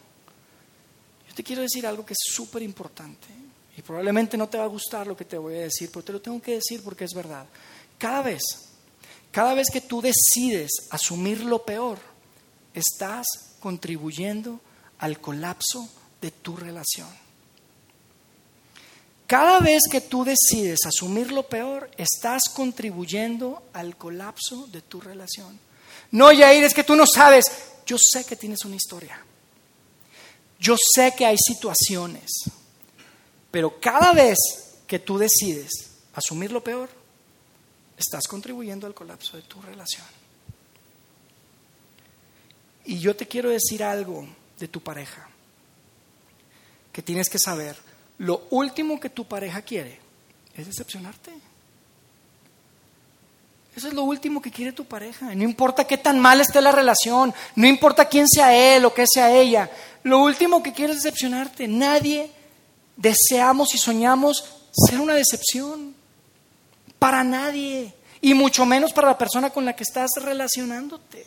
[1.29, 3.29] Yo te quiero decir algo que es súper importante
[3.77, 6.12] y probablemente no te va a gustar lo que te voy a decir, pero te
[6.12, 7.46] lo tengo que decir porque es verdad.
[7.99, 8.42] Cada vez,
[9.31, 11.99] cada vez que tú decides asumir lo peor,
[12.75, 13.27] estás
[13.61, 14.61] contribuyendo
[14.99, 15.88] al colapso
[16.20, 17.09] de tu relación.
[19.31, 25.57] Cada vez que tú decides asumir lo peor, estás contribuyendo al colapso de tu relación.
[26.11, 27.45] No, Yair, es que tú no sabes.
[27.87, 29.25] Yo sé que tienes una historia.
[30.59, 32.29] Yo sé que hay situaciones.
[33.53, 34.37] Pero cada vez
[34.88, 35.71] que tú decides
[36.12, 36.90] asumir lo peor,
[37.97, 40.09] estás contribuyendo al colapso de tu relación.
[42.85, 44.27] Y yo te quiero decir algo
[44.59, 45.29] de tu pareja
[46.93, 47.77] que tienes que saber
[48.20, 49.98] lo último que tu pareja quiere
[50.54, 51.33] es decepcionarte.
[53.74, 55.35] Eso es lo último que quiere tu pareja.
[55.35, 59.06] No importa qué tan mal esté la relación, no importa quién sea él o qué
[59.11, 59.70] sea ella.
[60.02, 61.66] Lo último que quiere es decepcionarte.
[61.66, 62.30] Nadie
[62.94, 65.94] deseamos y soñamos ser una decepción.
[66.98, 67.94] Para nadie.
[68.20, 71.26] Y mucho menos para la persona con la que estás relacionándote.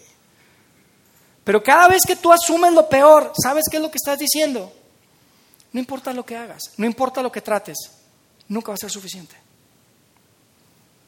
[1.43, 4.71] Pero cada vez que tú asumes lo peor, ¿sabes qué es lo que estás diciendo?
[5.74, 7.78] No importa lo que hagas, no importa lo que trates,
[8.48, 9.36] nunca va a ser suficiente.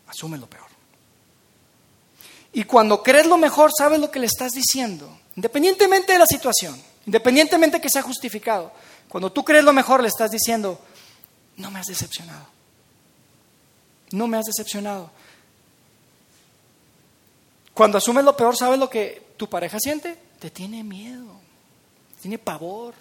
[0.08, 0.66] Asume lo peor.
[2.52, 6.82] Y cuando crees lo mejor, sabes lo que le estás diciendo, independientemente de la situación,
[7.06, 8.72] independientemente que sea justificado.
[9.08, 10.80] Cuando tú crees lo mejor, le estás diciendo,
[11.58, 12.48] no me has decepcionado.
[14.12, 15.12] No me has decepcionado.
[17.74, 20.18] Cuando asumes lo peor, ¿sabes lo que tu pareja siente?
[20.40, 21.28] Te tiene miedo,
[22.22, 22.94] tiene pavor.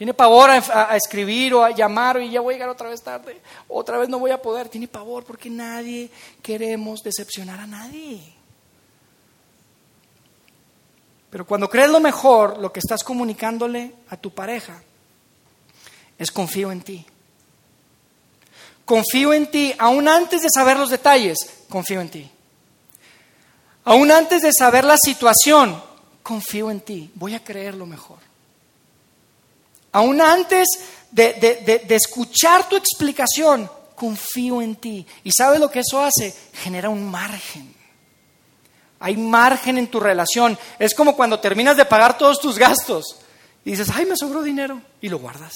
[0.00, 3.38] Tiene pavor a, escribir o a llamar y ya voy a llegar otra vez tarde,
[3.68, 4.70] otra vez no voy a poder.
[4.70, 6.10] Tiene pavor porque nadie
[6.42, 8.18] queremos decepcionar a nadie.
[11.28, 14.82] Pero cuando crees lo mejor, lo que estás comunicándole a tu pareja
[16.18, 17.04] es confío en ti.
[18.86, 21.36] Confío en ti, aún antes de saber los detalles,
[21.68, 22.30] confío en ti.
[23.84, 25.78] Aún antes de saber la situación,
[26.22, 27.10] confío en ti.
[27.16, 28.29] Voy a creer lo mejor.
[29.92, 30.68] Aún antes
[31.10, 35.06] de, escuchar tu explicación, confío en ti.
[35.24, 36.34] ¿Y sabes lo que eso hace?
[36.52, 37.74] Genera un margen
[39.00, 40.58] Hay margen en tu relación.
[40.78, 43.16] Es como cuando terminas de pagar todos tus gastos
[43.64, 45.54] y dices, ay, me sobró dinero y lo guardas.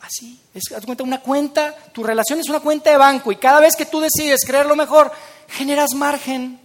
[0.00, 3.76] Así, es cuenta una cuenta, tu relación es una cuenta de banco y cada vez
[3.76, 5.12] que tú decides creer lo mejor,
[5.48, 6.59] generas margen.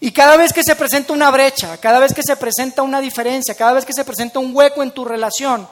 [0.00, 3.54] Y cada vez que se presenta una brecha, cada vez que se presenta una diferencia,
[3.54, 5.68] cada vez que se presenta un hueco en tu relación,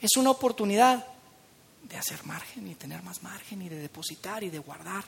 [0.00, 1.04] es una oportunidad
[1.82, 5.04] de hacer margen y tener más margen y de depositar y de guardar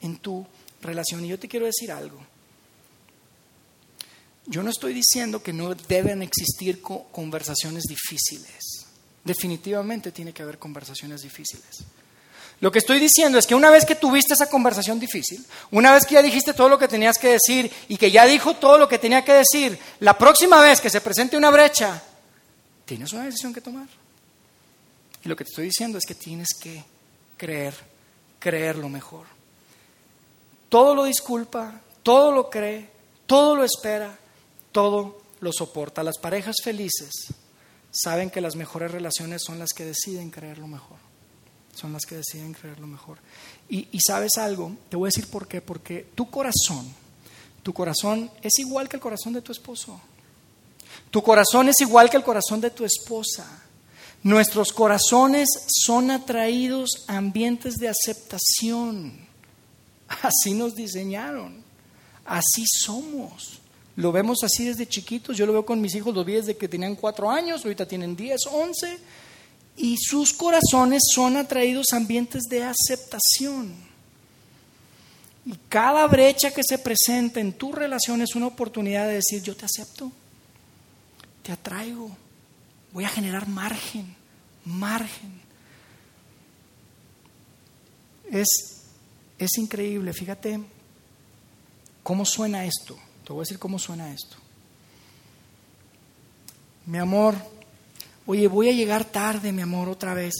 [0.00, 0.46] en tu
[0.82, 1.24] relación.
[1.24, 2.20] Y yo te quiero decir algo.
[4.46, 8.86] Yo no estoy diciendo que no deben existir conversaciones difíciles.
[9.24, 11.84] Definitivamente tiene que haber conversaciones difíciles.
[12.60, 16.04] Lo que estoy diciendo es que una vez que tuviste esa conversación difícil, una vez
[16.04, 18.86] que ya dijiste todo lo que tenías que decir y que ya dijo todo lo
[18.86, 22.02] que tenía que decir, la próxima vez que se presente una brecha,
[22.84, 23.88] tienes una decisión que tomar.
[25.24, 26.84] Y lo que te estoy diciendo es que tienes que
[27.38, 27.74] creer,
[28.38, 29.26] creer lo mejor.
[30.68, 32.90] Todo lo disculpa, todo lo cree,
[33.24, 34.18] todo lo espera,
[34.70, 36.02] todo lo soporta.
[36.02, 37.10] Las parejas felices
[37.90, 41.09] saben que las mejores relaciones son las que deciden creer lo mejor.
[41.74, 43.18] Son las que deciden creer lo mejor.
[43.68, 45.60] Y, y sabes algo, te voy a decir por qué.
[45.60, 46.92] Porque tu corazón,
[47.62, 50.00] tu corazón es igual que el corazón de tu esposo.
[51.10, 53.46] Tu corazón es igual que el corazón de tu esposa.
[54.22, 59.18] Nuestros corazones son atraídos a ambientes de aceptación.
[60.22, 61.62] Así nos diseñaron.
[62.24, 63.60] Así somos.
[63.96, 65.36] Lo vemos así desde chiquitos.
[65.36, 68.14] Yo lo veo con mis hijos, los vi desde que tenían cuatro años, ahorita tienen
[68.14, 68.98] diez, once.
[69.76, 73.74] Y sus corazones son atraídos a ambientes de aceptación.
[75.46, 79.56] Y cada brecha que se presenta en tu relación es una oportunidad de decir, yo
[79.56, 80.12] te acepto,
[81.42, 82.14] te atraigo,
[82.92, 84.14] Voy a generar margen,
[84.64, 85.40] margen.
[88.30, 88.48] Es,
[89.38, 90.60] es increíble, fíjate
[92.02, 92.98] cómo suena esto.
[93.24, 94.36] Te voy a decir cómo suena esto.
[96.86, 97.36] Mi amor,
[98.30, 100.34] oye, voy a llegar tarde, mi amor, otra vez.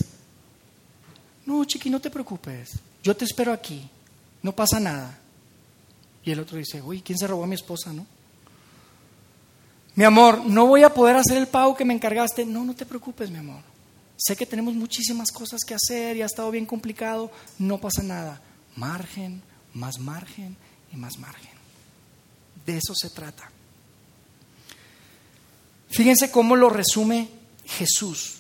[1.45, 2.79] No, chiqui, no te preocupes.
[3.03, 3.91] Yo te espero aquí.
[4.43, 5.19] No pasa nada.
[6.25, 8.07] Y el otro dice, uy, ¿quién se robó a mi esposa, no?
[9.97, 12.47] Mi amor, no voy a poder hacer el pago que me encargaste.
[12.47, 13.63] No, no te preocupes, mi amor.
[14.17, 17.33] Sé que tenemos muchísimas cosas que hacer y ha estado bien complicado.
[17.59, 18.41] No pasa nada.
[18.77, 19.43] Margen,
[19.75, 20.57] más margen
[20.93, 21.59] y más margen.
[22.65, 23.51] De eso se trata.
[25.89, 28.37] Fíjense cómo lo resume Jesús.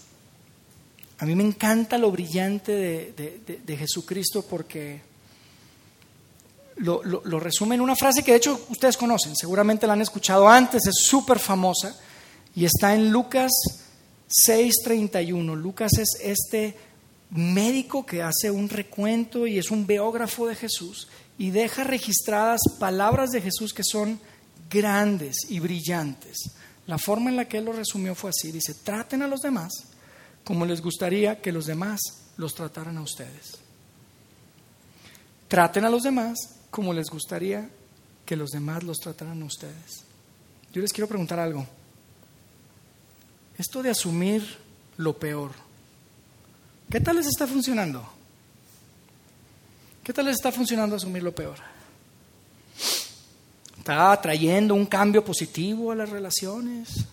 [1.18, 5.11] A mí me encanta lo brillante de, de Jesucristo porque
[6.80, 10.87] lo, resume en una frase que de hecho ustedes conocen, seguramente la han escuchado antes,
[10.87, 11.96] es súper famosa
[12.54, 13.52] y está en Lucas
[14.28, 15.54] 6:31.
[15.56, 16.76] Lucas es este
[17.30, 23.30] médico que hace un recuento y es un biógrafo de Jesús y deja registradas palabras
[23.30, 24.18] de Jesús que son
[24.70, 26.50] grandes y brillantes.
[26.90, 29.70] La forma en la que él lo resumió fue así, dice, traten a los demás
[30.42, 32.00] como les gustaría que los demás
[32.37, 33.59] los trataran a ustedes.
[35.46, 36.37] Traten a los demás
[36.68, 37.70] como les gustaría
[38.26, 40.03] que los demás los trataran a ustedes.
[40.72, 41.64] Yo les quiero preguntar algo.
[43.57, 44.42] Esto de asumir
[44.96, 45.53] lo peor,
[46.90, 48.05] ¿qué tal les está funcionando?
[50.03, 51.69] ¿Qué tal les está funcionando asumir lo peor?
[53.81, 57.07] ¿Está trayendo un cambio positivo a las relaciones?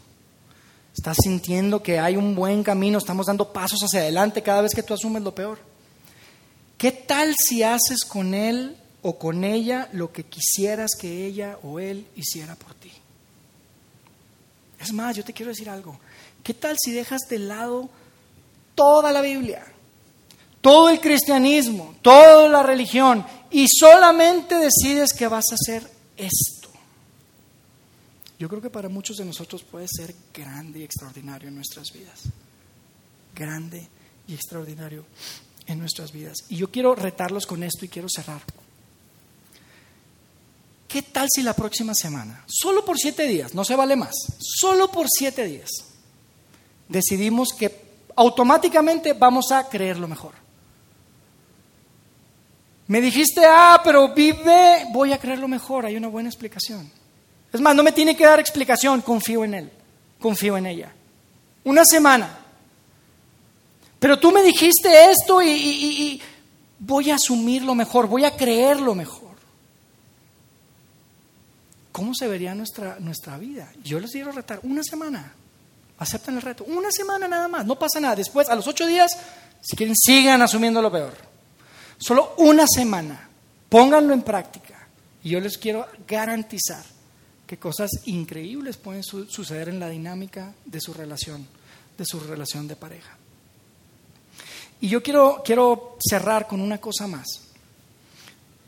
[0.95, 2.99] ¿Estás sintiendo que hay un buen camino?
[2.99, 5.59] Estamos dando pasos hacia adelante cada vez que tú asumes lo peor.
[6.77, 8.77] ¿Qué tal si haces con él
[9.07, 12.91] o con ella lo que quisieras que ella o él hiciera por ti.
[14.79, 15.97] Es más, yo te quiero decir algo.
[16.43, 17.89] ¿Qué tal si dejas de lado
[18.75, 19.65] toda la Biblia,
[20.61, 26.56] todo el cristianismo, toda la religión y solamente decides que vas a hacer esto?
[28.39, 32.23] Yo creo que para muchos de nosotros puede ser grande y extraordinario en nuestras vidas.
[33.35, 33.87] Grande
[34.27, 35.05] y extraordinario
[35.65, 36.37] en nuestras vidas.
[36.49, 38.41] Y yo quiero retarlos con esto y quiero cerrar.
[40.87, 44.89] ¿Qué tal si la próxima semana, solo por siete días, no se vale más, solo
[44.89, 45.69] por siete días,
[46.87, 50.33] decidimos que automáticamente vamos a creer lo mejor?
[52.87, 56.89] Me dijiste, ah, pero vive, voy a creer lo mejor, hay una buena explicación.
[57.51, 59.71] Es más, no me tiene que dar explicación, confío en él,
[60.19, 60.91] confío en ella.
[61.63, 62.37] Una semana.
[63.99, 66.21] Pero tú me dijiste esto y,
[66.79, 69.27] voy a asumir lo mejor, voy a creer lo mejor.
[71.91, 73.71] ¿cómo se vería nuestra, nuestra vida?
[73.83, 75.33] Yo les quiero retar una semana.
[75.97, 76.63] Acepten el reto.
[76.65, 77.65] Una semana nada más.
[77.65, 78.15] No pasa nada.
[78.15, 79.17] Después, a los ocho días,
[79.61, 81.15] si quieren, sigan asumiendo lo peor.
[81.97, 83.27] Solo una semana.
[83.67, 84.87] Pónganlo en práctica.
[85.23, 86.85] Y yo les quiero garantizar
[87.47, 91.47] que cosas increíbles pueden suceder en la dinámica de su relación,
[91.97, 93.17] de su relación de pareja.
[94.81, 97.25] Y yo quiero, quiero cerrar con una cosa más.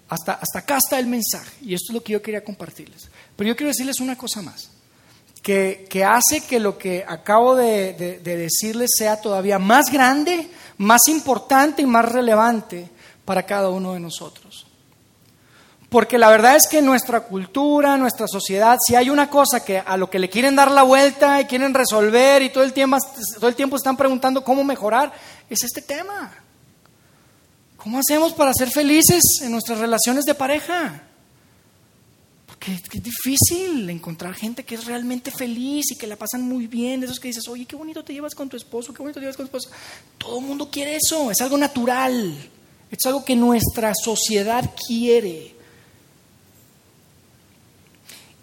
[0.07, 3.09] Hasta, hasta acá está el mensaje, y esto es lo que yo quería compartirles.
[3.35, 4.71] Pero yo quiero decirles una cosa más,
[5.43, 11.07] que, que hace que lo que acabo de, de decirles sea todavía más grande, más
[11.09, 12.89] importante y más relevante
[13.25, 14.68] para cada uno de nosotros.
[15.89, 19.97] Porque la verdad es que nuestra cultura, nuestra sociedad, si hay una cosa que a
[19.97, 22.97] lo que le quieren dar la vuelta y quieren resolver y todo el tiempo,
[23.35, 25.11] todo el tiempo están preguntando cómo mejorar,
[25.49, 26.31] es este tema.
[27.77, 31.01] ¿Cómo hacemos para ser felices en nuestras relaciones de pareja?
[32.45, 37.01] Porque es difícil encontrar gente que es realmente feliz y que la pasan muy bien.
[37.03, 39.37] Esos que dices, oye, qué bonito te llevas con tu esposo, qué bonito te llevas
[39.37, 39.75] con tu esposa.
[40.17, 42.37] Todo el mundo quiere eso, es algo natural.
[42.91, 45.58] Es algo que nuestra sociedad quiere.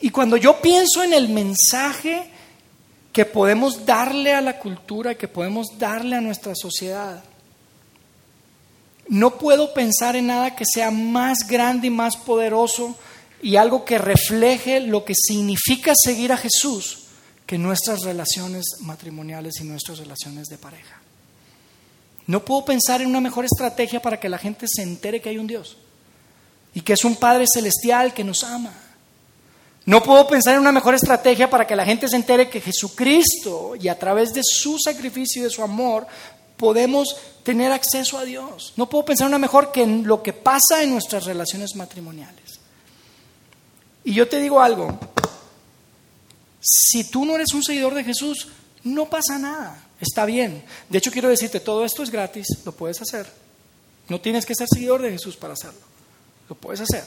[0.01, 2.31] Y cuando yo pienso en el mensaje
[3.13, 7.25] que podemos darle a la cultura, que podemos darle a nuestra sociedad,
[9.09, 12.97] no puedo pensar en nada que sea más grande y más poderoso
[13.41, 17.05] y algo que refleje lo que significa seguir a Jesús
[17.47, 21.01] que nuestras relaciones matrimoniales y nuestras relaciones de pareja.
[22.27, 25.39] No puedo pensar en una mejor estrategia para que la gente se entere que hay
[25.39, 25.77] un Dios
[26.75, 28.75] y que es un Padre celestial que nos ama
[29.87, 33.77] no puedo pensar en una mejor estrategia para que la gente se entere que Jesucristo
[33.81, 36.09] y a través de su sacrificio y de su amor
[36.57, 38.73] podemos tener acceso a Dios.
[38.77, 42.59] No puedo pensar en una mejor que en lo que pasa en nuestras relaciones matrimoniales.
[44.03, 44.99] Y yo te digo algo,
[46.61, 48.49] si tú no eres un seguidor de Jesús,
[48.83, 50.65] no pasa nada, está bien.
[50.89, 53.31] De hecho, quiero decirte, todo esto es gratis, lo puedes hacer.
[54.09, 55.81] No tienes que ser seguidor de Jesús para hacerlo,
[56.49, 57.05] lo puedes hacer.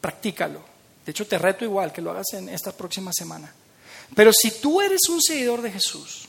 [0.00, 0.69] Practícalo.
[1.10, 3.52] De hecho, te reto igual que lo hagas en esta próxima semana.
[4.14, 6.28] Pero si tú eres un seguidor de Jesús,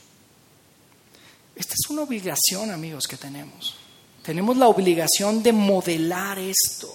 [1.54, 3.76] esta es una obligación, amigos, que tenemos.
[4.24, 6.92] Tenemos la obligación de modelar esto.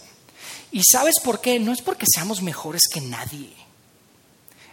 [0.69, 1.61] ¿Y sabes por qué?
[1.61, 3.53] No es porque seamos mejores que nadie.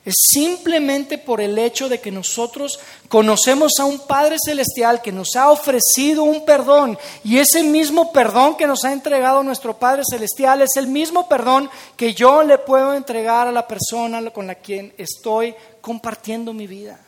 [0.05, 2.78] Es simplemente por el hecho de que nosotros
[3.09, 8.57] conocemos a un Padre Celestial que nos ha ofrecido un perdón y ese mismo perdón
[8.57, 12.92] que nos ha entregado nuestro Padre Celestial es el mismo perdón que yo le puedo
[12.92, 17.00] entregar a la persona con la quien estoy compartiendo mi vida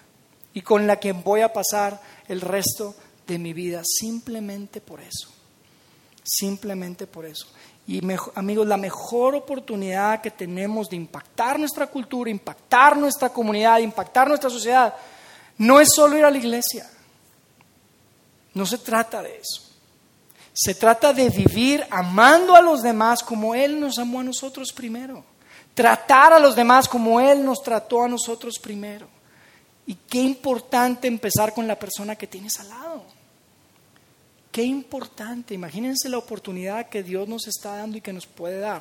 [0.54, 2.94] y con la quien voy a pasar el resto
[3.26, 5.28] de mi vida, simplemente por eso,
[6.26, 7.46] simplemente por eso.
[7.86, 8.00] Y
[8.34, 14.50] amigos, la mejor oportunidad que tenemos de impactar nuestra cultura, impactar nuestra comunidad, impactar nuestra
[14.50, 14.92] sociedad,
[15.58, 16.90] no es solo ir a la iglesia.
[18.54, 19.62] No se trata de eso.
[20.52, 25.24] Se trata de vivir amando a los demás como Él nos amó a nosotros primero.
[25.74, 29.06] Tratar a los demás como Él nos trató a nosotros primero.
[29.86, 33.15] Y qué importante empezar con la persona que tienes al lado.
[34.56, 38.80] Qué importante, imagínense la oportunidad que Dios nos está dando y que nos puede dar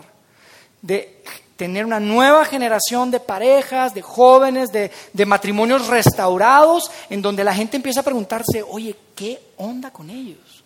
[0.82, 1.22] de
[1.58, 7.54] tener una nueva generación de parejas, de jóvenes, de, de, matrimonios restaurados, en donde la
[7.54, 10.64] gente empieza a preguntarse, oye, ¿qué onda con ellos?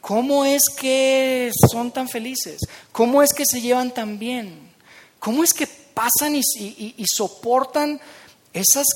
[0.00, 2.60] ¿Cómo es que son tan felices?
[2.92, 4.70] ¿Cómo es que se llevan tan bien?
[5.18, 8.00] ¿Cómo es que pasan y, y soportan
[8.52, 8.86] esas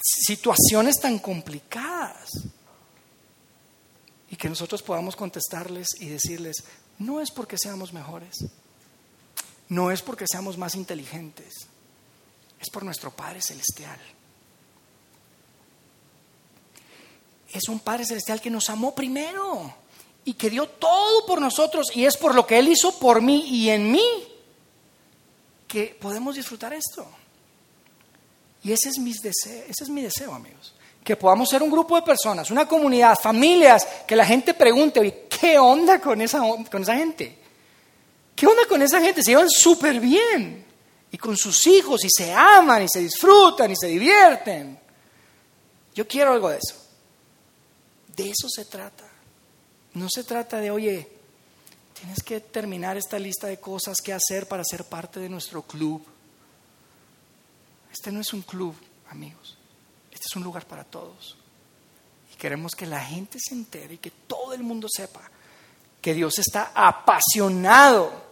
[0.00, 2.30] situaciones tan complicadas?
[4.42, 6.64] Que nosotros podamos contestarles y decirles,
[6.98, 8.44] no es porque seamos mejores,
[9.68, 11.68] no es porque seamos más inteligentes,
[12.58, 14.00] es por nuestro Padre Celestial.
[17.52, 19.72] Es un Padre Celestial que nos amó primero
[20.24, 23.46] y que dio todo por nosotros y es por lo que Él hizo por mí
[23.46, 24.02] y en mí
[25.68, 27.08] que podemos disfrutar esto.
[28.64, 30.74] Y ese es mi deseo, ese es mi deseo, amigos
[31.04, 35.58] que podamos ser un grupo de personas, una comunidad, familias, que la gente pregunte, ¿qué
[35.58, 36.40] onda con esa,
[36.70, 37.38] con esa gente?
[38.36, 39.22] ¿Qué onda con esa gente?
[39.22, 40.64] Se llevan súper bien.
[41.10, 44.78] Y con sus hijos, y se aman, y se disfrutan, y se divierten.
[45.94, 46.74] Yo quiero algo de eso.
[48.16, 49.04] De eso se trata.
[49.94, 51.06] No se trata de, oye,
[51.92, 56.02] tienes que terminar esta lista de cosas que hacer para ser parte de nuestro club.
[57.92, 58.74] Este no es un club,
[59.10, 59.58] amigos.
[60.22, 61.36] Este es un lugar para todos.
[62.32, 65.20] Y queremos que la gente se entere y que todo el mundo sepa
[66.00, 68.22] que Dios está apasionado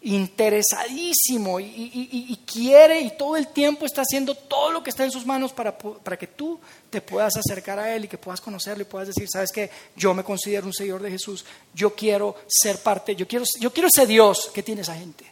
[0.00, 5.26] interesadísimo y, quiere y todo el tiempo está haciendo todo lo que está en sus
[5.26, 6.58] manos para, para, que tú
[6.88, 10.14] te puedas acercar a Él y que puedas conocerlo y puedas decir, sabes que yo
[10.14, 14.08] me considero un seguidor de Jesús, yo quiero ser parte, yo quiero, yo quiero ser
[14.08, 15.30] Dios que tiene esa gente.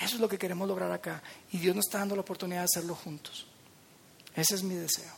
[0.00, 2.64] Eso es lo que queremos lograr acá y Dios nos está dando la oportunidad de
[2.64, 3.46] hacerlo juntos.
[4.34, 5.12] Ese es mi deseo.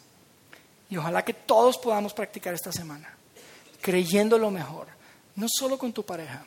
[0.91, 3.15] Y ojalá que todos podamos practicar esta semana,
[3.81, 4.89] creyendo lo mejor,
[5.37, 6.45] no solo con tu pareja,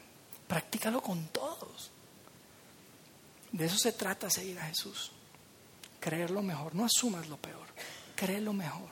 [0.48, 1.92] practícalo con todos.
[3.52, 5.12] De eso se trata seguir a Jesús.
[6.00, 6.76] Creer lo mejor.
[6.76, 7.66] No asumas lo peor.
[8.16, 8.90] Cree lo mejor.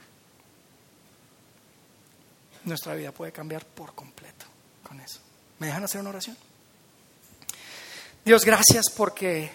[2.64, 4.46] Nuestra vida puede cambiar por completo
[4.84, 5.20] con eso.
[5.60, 6.38] ¿Me dejan hacer una oración?
[8.24, 9.52] Dios, gracias porque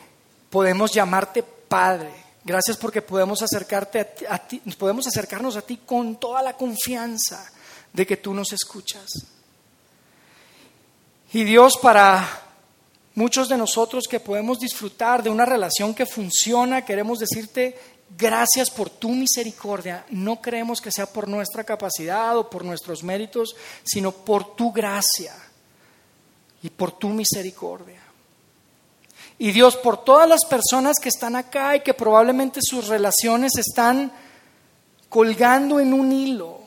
[0.48, 2.12] podemos llamarte Padre.
[2.44, 4.14] Gracias porque podemos acercarte
[4.78, 7.50] podemos acercarnos a ti con toda la confianza
[7.92, 9.10] de que tú nos escuchas.
[11.32, 12.50] Y Dios, para
[13.14, 17.76] Muchos de nosotros que podemos disfrutar de una relación que funciona, queremos decirte
[18.16, 20.06] gracias por tu misericordia.
[20.10, 25.34] No creemos que sea por nuestra capacidad o por nuestros méritos, sino por tu gracia
[26.62, 27.99] y por tu misericordia.
[29.42, 34.12] Y Dios, por todas las personas que están acá y que probablemente sus relaciones están
[35.08, 36.60] colgando en un hilo,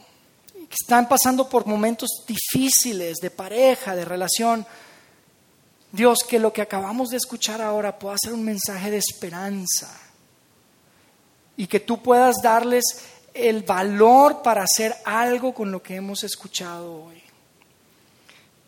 [0.51, 4.65] que están pasando por momentos difíciles de pareja, de relación,
[5.91, 9.95] Dios, que lo que acabamos de escuchar ahora pueda ser un mensaje de esperanza
[11.55, 12.85] y que tú puedas darles
[13.35, 17.22] el valor para hacer algo con lo que hemos escuchado hoy.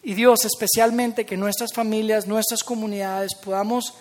[0.05, 3.95] Y Dios, especialmente que nuestras familias, nuestras comunidades podamos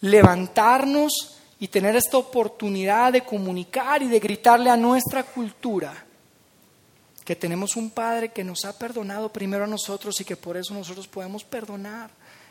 [0.00, 6.04] levantarnos y tener esta oportunidad de comunicar y de gritarle a nuestra cultura
[7.24, 10.74] que tenemos un Padre que nos ha perdonado primero a nosotros y que por eso
[10.74, 12.10] nosotros podemos perdonar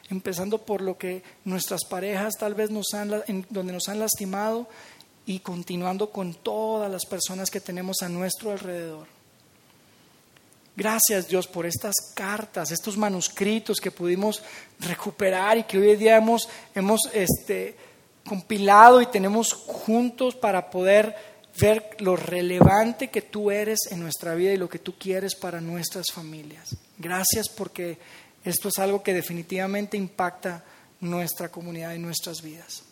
[0.10, 3.10] empezando por lo que nuestras parejas tal vez nos han,
[3.50, 4.68] donde nos han lastimado
[5.26, 9.14] y continuando con todas las personas que tenemos a nuestro alrededor.
[10.76, 14.43] Gracias Dios por estas cartas, estos manuscritos que pudimos
[14.80, 17.76] recuperar y que hoy día hemos, hemos este,
[18.28, 21.15] compilado y tenemos juntos para poder
[21.59, 25.61] ver lo relevante que tú eres en nuestra vida y lo que tú quieres para
[25.61, 26.76] nuestras familias.
[26.97, 27.97] Gracias porque
[28.43, 30.63] esto es algo que definitivamente impacta
[30.99, 32.84] nuestra comunidad y nuestras vidas.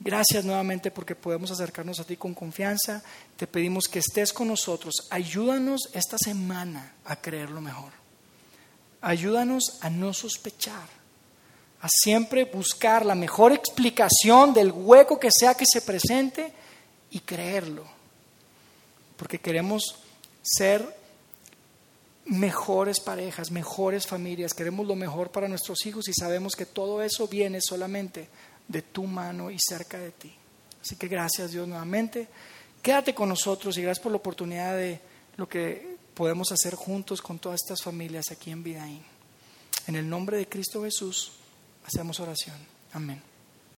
[0.00, 3.02] Gracias nuevamente porque podemos acercarnos a ti con confianza.
[3.36, 5.08] Te pedimos que estés con nosotros.
[5.10, 7.92] Ayúdanos esta semana a creer lo mejor.
[9.00, 10.88] Ayúdanos a no sospechar,
[11.80, 16.52] a siempre buscar la mejor explicación del hueco que sea que se presente
[17.10, 17.84] y creerlo.
[19.16, 19.96] Porque queremos
[20.42, 20.96] ser
[22.24, 27.26] mejores parejas, mejores familias, queremos lo mejor para nuestros hijos y sabemos que todo eso
[27.26, 28.28] viene solamente
[28.68, 30.34] de tu mano y cerca de ti.
[30.80, 32.28] Así que gracias Dios nuevamente.
[32.82, 35.00] Quédate con nosotros y gracias por la oportunidad de
[35.36, 39.02] lo que podemos hacer juntos con todas estas familias aquí en Vidaín.
[39.86, 41.32] En el nombre de Cristo Jesús
[41.84, 42.56] hacemos oración.
[42.92, 43.27] Amén.